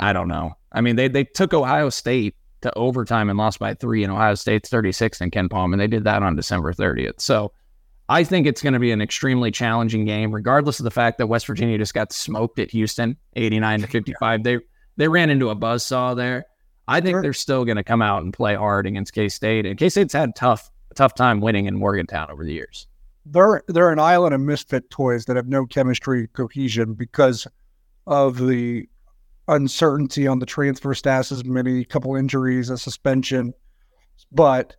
[0.00, 0.56] I don't know.
[0.72, 4.34] I mean, they they took Ohio State to overtime and lost by three, and Ohio
[4.34, 7.20] State's 36 in KenPom, and they did that on December 30th.
[7.20, 7.52] So
[8.08, 11.28] I think it's going to be an extremely challenging game, regardless of the fact that
[11.28, 14.42] West Virginia just got smoked at Houston, 89 to 55.
[14.42, 14.58] They
[14.96, 16.44] they ran into a buzz saw there.
[16.88, 17.22] I think sure.
[17.22, 20.12] they're still going to come out and play hard against K State, and K State's
[20.12, 22.88] had tough tough time winning in Morgantown over the years.
[23.26, 27.46] They're they're an island of misfit toys that have no chemistry cohesion because
[28.08, 28.88] of the
[29.50, 33.52] uncertainty on the transfer statuses, many couple injuries, a suspension,
[34.32, 34.76] but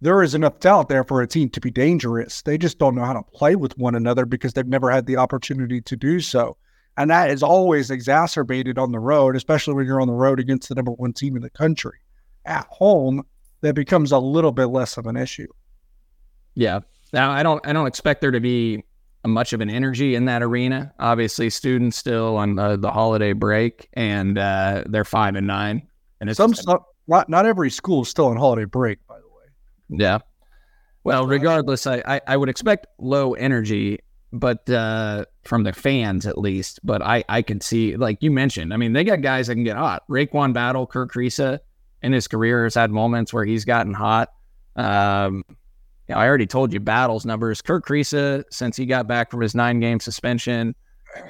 [0.00, 2.42] there is enough talent there for a team to be dangerous.
[2.42, 5.16] They just don't know how to play with one another because they've never had the
[5.16, 6.56] opportunity to do so.
[6.96, 10.68] And that is always exacerbated on the road, especially when you're on the road against
[10.68, 11.98] the number one team in the country.
[12.44, 13.24] At home,
[13.60, 15.48] that becomes a little bit less of an issue.
[16.54, 16.80] Yeah.
[17.12, 18.84] Now I don't I don't expect there to be
[19.24, 20.92] much of an energy in that arena.
[20.98, 25.88] Obviously, students still on the, the holiday break, and uh, they're five and nine.
[26.20, 30.04] And it's some not not every school is still on holiday break, by the way.
[30.04, 30.18] Yeah.
[31.04, 33.98] Well, regardless, I, I, I would expect low energy,
[34.32, 36.78] but uh, from the fans at least.
[36.84, 39.64] But I, I can see, like you mentioned, I mean, they got guys that can
[39.64, 40.04] get hot.
[40.08, 41.58] RaeQuan Battle, Kerr Kriisa
[42.02, 44.28] in his career has had moments where he's gotten hot.
[44.76, 45.44] Um,
[46.12, 47.62] you know, I already told you Battle's numbers.
[47.62, 50.74] Kerr Kriisa, since he got back from his nine game suspension,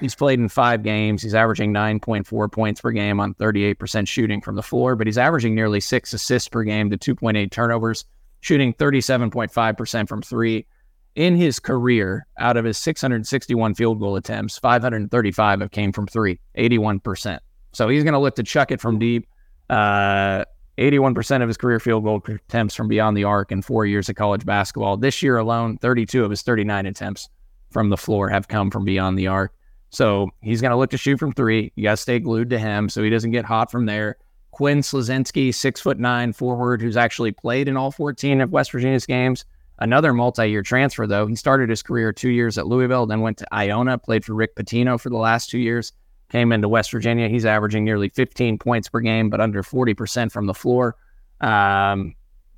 [0.00, 1.22] he's played in five games.
[1.22, 5.54] He's averaging 9.4 points per game on 38% shooting from the floor, but he's averaging
[5.54, 8.04] nearly six assists per game to 2.8 turnovers
[8.40, 10.66] shooting 37.5% from three.
[11.14, 16.40] In his career, out of his 661 field goal attempts, 535 have came from three,
[16.58, 17.38] 81%.
[17.72, 19.28] So he's going to look to chuck it from deep.
[19.70, 20.44] Uh,
[20.78, 24.16] 81% of his career field goal attempts from beyond the arc in four years of
[24.16, 24.96] college basketball.
[24.96, 27.28] This year alone, 32 of his 39 attempts
[27.70, 29.52] from the floor have come from beyond the arc.
[29.90, 31.72] So he's going to look to shoot from three.
[31.76, 34.16] You got to stay glued to him so he doesn't get hot from there.
[34.50, 39.06] Quinn Slazinski, six foot nine forward, who's actually played in all 14 of West Virginia's
[39.06, 39.44] games.
[39.78, 41.26] Another multi year transfer, though.
[41.26, 44.54] He started his career two years at Louisville, then went to Iona, played for Rick
[44.54, 45.92] Pitino for the last two years,
[46.32, 47.28] came into West Virginia.
[47.28, 50.96] He's averaging nearly 15 points per game, but under 40% from the floor.
[51.42, 52.14] Um,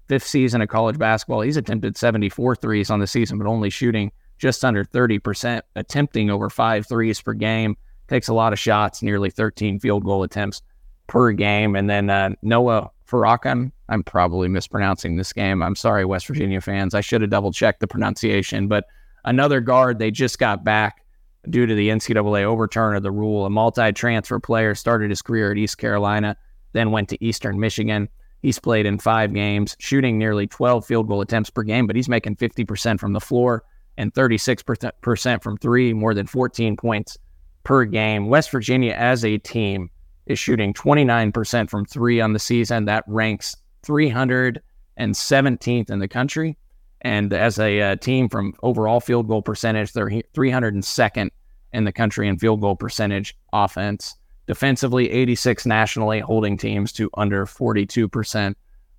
[0.09, 1.41] fifth season of college basketball.
[1.41, 6.49] He's attempted 74 threes on the season, but only shooting just under 30%, attempting over
[6.49, 7.77] five threes per game.
[8.07, 10.63] Takes a lot of shots, nearly 13 field goal attempts
[11.09, 11.75] per game.
[11.75, 15.63] And then uh, Noah Farrakhan, I'm probably mispronouncing this game.
[15.63, 16.95] I'm sorry, West Virginia fans.
[16.95, 18.69] I should have double checked the pronunciation.
[18.69, 18.85] But
[19.25, 21.04] another guard they just got back
[21.51, 23.47] due to the NCAA overturn of the rule.
[23.47, 26.37] A multi transfer player started his career at East Carolina,
[26.73, 28.09] then went to Eastern Michigan.
[28.43, 32.09] He's played in five games, shooting nearly 12 field goal attempts per game, but he's
[32.09, 33.65] making 50% from the floor
[33.97, 37.17] and 36% from three, more than 14 points
[37.63, 38.29] per game.
[38.29, 39.91] West Virginia as a team
[40.27, 42.85] is shooting 29% from three on the season.
[42.85, 46.59] That ranks 317th in the country.
[47.05, 51.31] And as a uh, team from overall field goal percentage, they're 302nd
[51.73, 54.17] in the country in field goal percentage offense.
[54.47, 58.55] Defensively, 86 nationally, holding teams to under 42%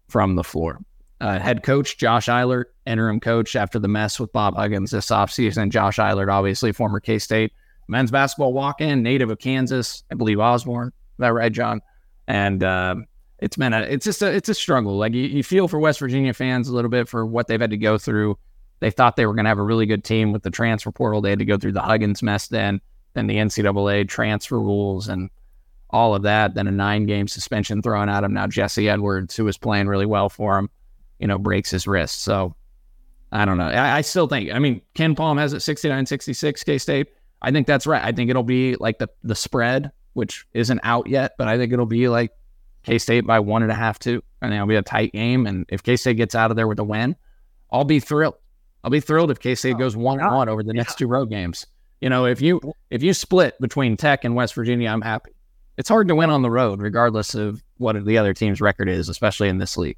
[0.08, 0.80] from the floor.
[1.22, 5.70] Uh, head coach Josh Eilert, interim coach after the mess with Bob Huggins this offseason.
[5.70, 7.54] Josh Eilert, obviously former K State
[7.88, 11.82] men's basketball walk in, native of Kansas, I believe Osborne, Is that right, John?
[12.28, 12.96] and uh,
[13.40, 14.98] it's been a it's just a it's a struggle.
[14.98, 17.72] Like you, you feel for West Virginia fans a little bit for what they've had
[17.72, 18.38] to go through.
[18.80, 21.22] They thought they were going to have a really good team with the transfer portal.
[21.22, 22.82] They had to go through the Huggins mess then,
[23.14, 25.30] then the NCAA transfer rules and
[25.90, 26.56] all of that.
[26.56, 28.34] Then a nine game suspension thrown at him.
[28.34, 30.70] Now Jesse Edwards, who was playing really well for him,
[31.20, 32.22] you know, breaks his wrist.
[32.24, 32.56] So
[33.32, 33.68] I don't know.
[33.68, 37.08] I, I still think, I mean, KenPom has it 69 66 K State.
[37.42, 38.04] I think that's right.
[38.04, 41.74] I think it'll be like the, the spread, which isn't out yet, but I think
[41.74, 42.32] it'll be like
[42.86, 44.24] K State by one and a half, two.
[44.42, 45.48] And it'll be a tight game.
[45.48, 47.16] And if K State gets out of there with a win,
[47.72, 48.36] I'll be thrilled.
[48.84, 51.30] I'll be thrilled if K State oh, goes one one over the next two road
[51.30, 51.66] games.
[52.02, 52.62] You know, if you
[52.92, 55.32] if you split between Tech and West Virginia, I'm happy.
[55.78, 59.10] It's hard to win on the road, regardless of what the other team's record is,
[59.10, 59.98] especially in this league.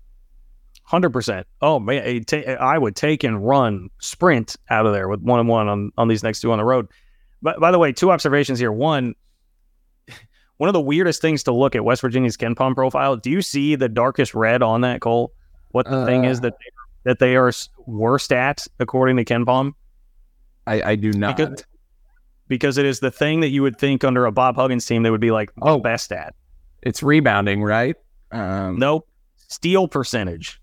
[0.84, 1.46] Hundred percent.
[1.62, 2.24] Oh man,
[2.62, 6.08] I would take and run sprint out of there with one and one on on
[6.08, 6.88] these next two on the road.
[7.42, 8.72] But by the way, two observations here.
[8.72, 9.14] One,
[10.58, 13.16] one of the weirdest things to look at West Virginia's KenPom profile.
[13.16, 15.34] Do you see the darkest red on that, Cole?
[15.70, 16.72] What the uh, thing is that they,
[17.04, 17.52] that they are
[17.86, 19.74] worst at according to KenPom?
[20.66, 21.38] I, I do not.
[21.38, 21.64] Because,
[22.48, 25.12] because, it is the thing that you would think under a Bob Huggins team they
[25.12, 26.36] would be like oh best at.
[26.82, 27.96] It's rebounding, right?
[28.32, 29.08] Um, nope.
[29.48, 30.60] Steal percentage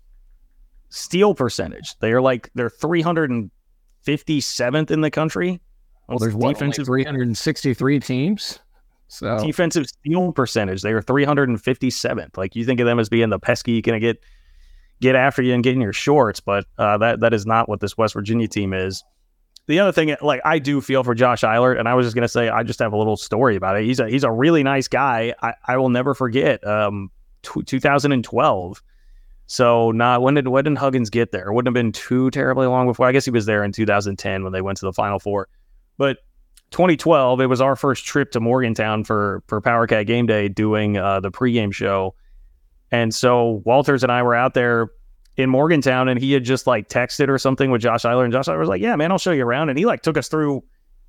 [0.95, 1.99] steal percentage.
[1.99, 5.59] They are like they're 357th in the country.
[6.07, 8.59] Well, there's defensive like 363 teams.
[9.07, 12.37] So defensive steal percentage, they were 357th.
[12.37, 14.23] Like you think of them as being the pesky, gonna get
[15.01, 17.79] get after you and get in your shorts, but uh, that that is not what
[17.79, 19.03] this West Virginia team is.
[19.67, 22.27] The other thing, like I do feel for Josh Eilert, and I was just gonna
[22.27, 23.85] say I just have a little story about it.
[23.85, 25.33] He's a he's a really nice guy.
[25.41, 26.65] I, I will never forget.
[26.65, 28.81] Um, t- 2012
[29.47, 31.49] so not when did when did Huggins get there?
[31.49, 33.07] It wouldn't have been too terribly long before.
[33.07, 35.47] I guess he was there in 2010 when they went to the Final Four.
[35.97, 36.17] But
[36.75, 40.97] 2012, it was our first trip to Morgantown for for Power Cat Game Day, doing
[40.97, 42.13] uh, the pregame show.
[42.91, 44.89] And so Walters and I were out there
[45.37, 48.49] in Morgantown, and he had just like texted or something with Josh Eilert, and Josh
[48.49, 50.65] Eilert was like, "Yeah, man, I'll show you around." And he like took us through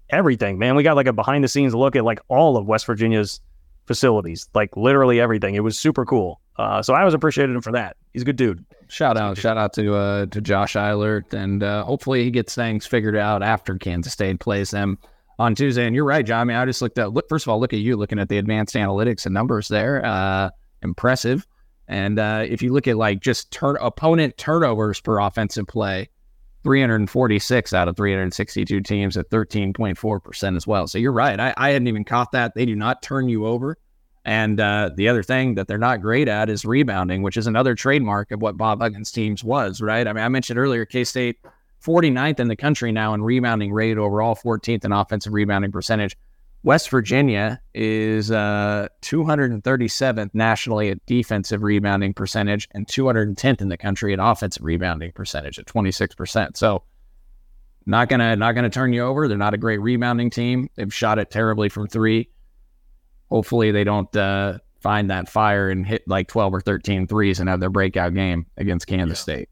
[0.09, 0.57] everything.
[0.57, 3.41] Man, we got like a behind the scenes look at like all of West Virginia's
[3.87, 5.57] facilities, like literally everything.
[5.57, 6.41] It was super cool.
[6.59, 7.97] Uh, so I was appreciated him for that.
[8.13, 8.65] He's a good dude.
[8.87, 12.87] Shout out, shout out to uh, to Josh Eilert, and uh, hopefully he gets things
[12.87, 14.97] figured out after Kansas State plays them
[15.39, 15.87] on Tuesday.
[15.87, 16.41] And you're right, John.
[16.41, 17.29] I mean, I just looked at look.
[17.29, 20.05] First of all, look at you looking at the advanced analytics and numbers there.
[20.05, 20.51] Uh,
[20.83, 21.47] impressive.
[21.89, 26.09] And uh, if you look at like just turn opponent turnovers per offensive play,
[26.65, 30.89] 346 out of 362 teams at 13.4% as well.
[30.89, 31.39] So you're right.
[31.39, 32.55] I, I hadn't even caught that.
[32.57, 33.79] They do not turn you over.
[34.25, 37.77] And uh, the other thing that they're not great at is rebounding, which is another
[37.77, 40.05] trademark of what Bob Huggins' teams was, right?
[40.09, 41.39] I mean, I mentioned earlier, K State
[41.85, 46.17] 49th in the country now in rebounding rate overall, 14th in offensive rebounding percentage.
[46.63, 54.13] West Virginia is uh, 237th nationally at defensive rebounding percentage and 210th in the country
[54.13, 56.57] at offensive rebounding percentage at 26%.
[56.57, 56.83] So
[57.89, 59.29] not gonna not gonna turn you over.
[59.29, 60.69] They're not a great rebounding team.
[60.75, 62.31] They've shot it terribly from three
[63.31, 67.49] hopefully they don't uh, find that fire and hit like 12 or 13 threes and
[67.49, 69.35] have their breakout game against Kansas yeah.
[69.35, 69.49] State.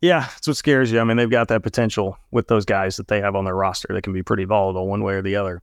[0.00, 1.00] Yeah, that's what scares you.
[1.00, 3.88] I mean, they've got that potential with those guys that they have on their roster
[3.92, 5.62] that can be pretty volatile one way or the other.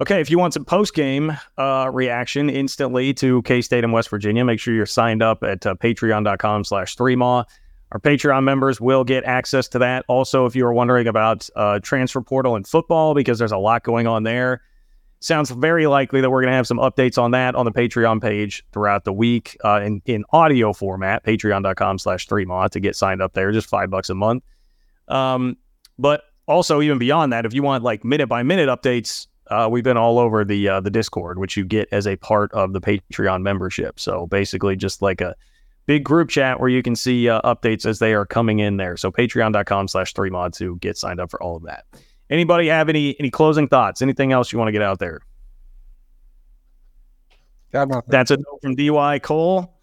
[0.00, 4.08] Okay, if you want some post game uh, reaction instantly to K State and West
[4.08, 7.44] Virginia, make sure you're signed up at uh, patreon.com slash 3maw.
[7.92, 10.04] Our Patreon members will get access to that.
[10.06, 13.82] Also, if you are wondering about uh, transfer portal and football, because there's a lot
[13.82, 14.62] going on there,
[15.20, 18.20] sounds very likely that we're going to have some updates on that on the Patreon
[18.20, 23.22] page throughout the week uh, in, in audio format, patreon.com slash 3maw to get signed
[23.22, 24.42] up there, just five bucks a month.
[25.08, 25.56] Um,
[25.98, 29.84] but also, even beyond that, if you want like minute by minute updates, uh, we've
[29.84, 32.80] been all over the uh, the Discord, which you get as a part of the
[32.80, 34.00] Patreon membership.
[34.00, 35.34] So basically, just like a
[35.86, 38.96] big group chat where you can see uh, updates as they are coming in there.
[38.96, 41.84] So patreon.com slash 3maw to get signed up for all of that.
[42.30, 44.02] Anybody have any any closing thoughts?
[44.02, 45.20] Anything else you want to get out there?
[48.08, 49.74] That's a no from DY Cole.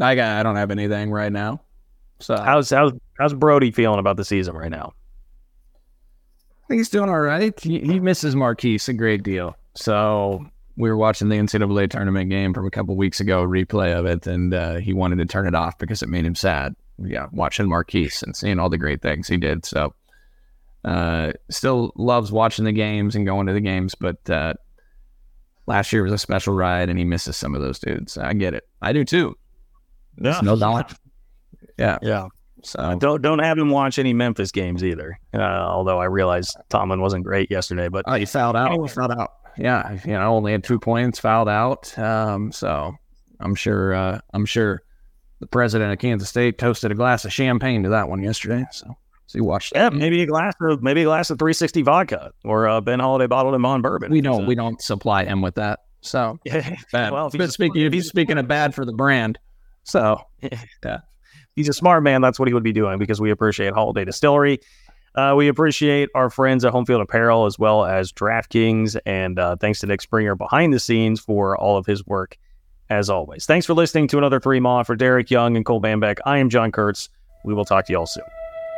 [0.00, 0.38] I got.
[0.38, 1.62] I don't have anything right now.
[2.20, 4.92] So how's how's how's Brody feeling about the season right now?
[6.64, 7.58] I think he's doing all right.
[7.58, 9.56] He, he misses Markquis a great deal.
[9.74, 10.44] So
[10.76, 14.26] we were watching the NCAA tournament game from a couple weeks ago, replay of it,
[14.26, 16.74] and uh, he wanted to turn it off because it made him sad.
[16.98, 19.64] Yeah, watching Markquis and seeing all the great things he did.
[19.64, 19.94] So
[20.84, 24.54] uh, still loves watching the games and going to the games, but uh,
[25.66, 28.16] last year was a special ride, and he misses some of those dudes.
[28.16, 28.68] I get it.
[28.80, 29.36] I do too.
[30.20, 30.94] Yeah, no doubt.
[31.78, 32.28] Yeah, yeah.
[32.64, 35.18] So don't don't have him watch any Memphis games either.
[35.32, 38.72] Uh, although I realize Tomlin wasn't great yesterday, but oh, he fouled out.
[38.72, 38.88] Anyway.
[38.88, 39.30] Fouled out.
[39.56, 41.96] yeah, you know, only had two points fouled out.
[41.98, 42.96] Um, so
[43.40, 44.82] I'm sure, uh, I'm sure
[45.40, 48.64] the president of Kansas State toasted a glass of champagne to that one yesterday.
[48.72, 48.96] So,
[49.28, 52.66] so you watched Yeah, maybe a glass of maybe a glass of 360 vodka or
[52.66, 54.10] uh, Ben Holladay bottled in Bond bourbon.
[54.10, 55.80] we don't, So- we don't supply him with that.
[56.00, 56.74] So Yeah.
[56.92, 57.12] bad.
[57.12, 59.38] Well, if but he's- speaking, if he's speaking of bad for the brand,
[59.84, 60.20] so
[60.82, 60.98] yeah,
[61.54, 62.20] he's a smart man.
[62.22, 64.58] That's what he would be doing because we appreciate Holladay Distillery.
[65.14, 68.96] Uh, we appreciate our friends at Homefield Apparel as well as DraftKings.
[69.06, 72.36] And uh, thanks to Nick Springer behind the scenes for all of his work
[72.88, 73.44] as always.
[73.44, 76.18] Thanks for listening to another Three Maw for Derek Young and Cole Manbeck.
[76.24, 77.08] I am John Kurtz.
[77.44, 78.24] We will talk to you all soon.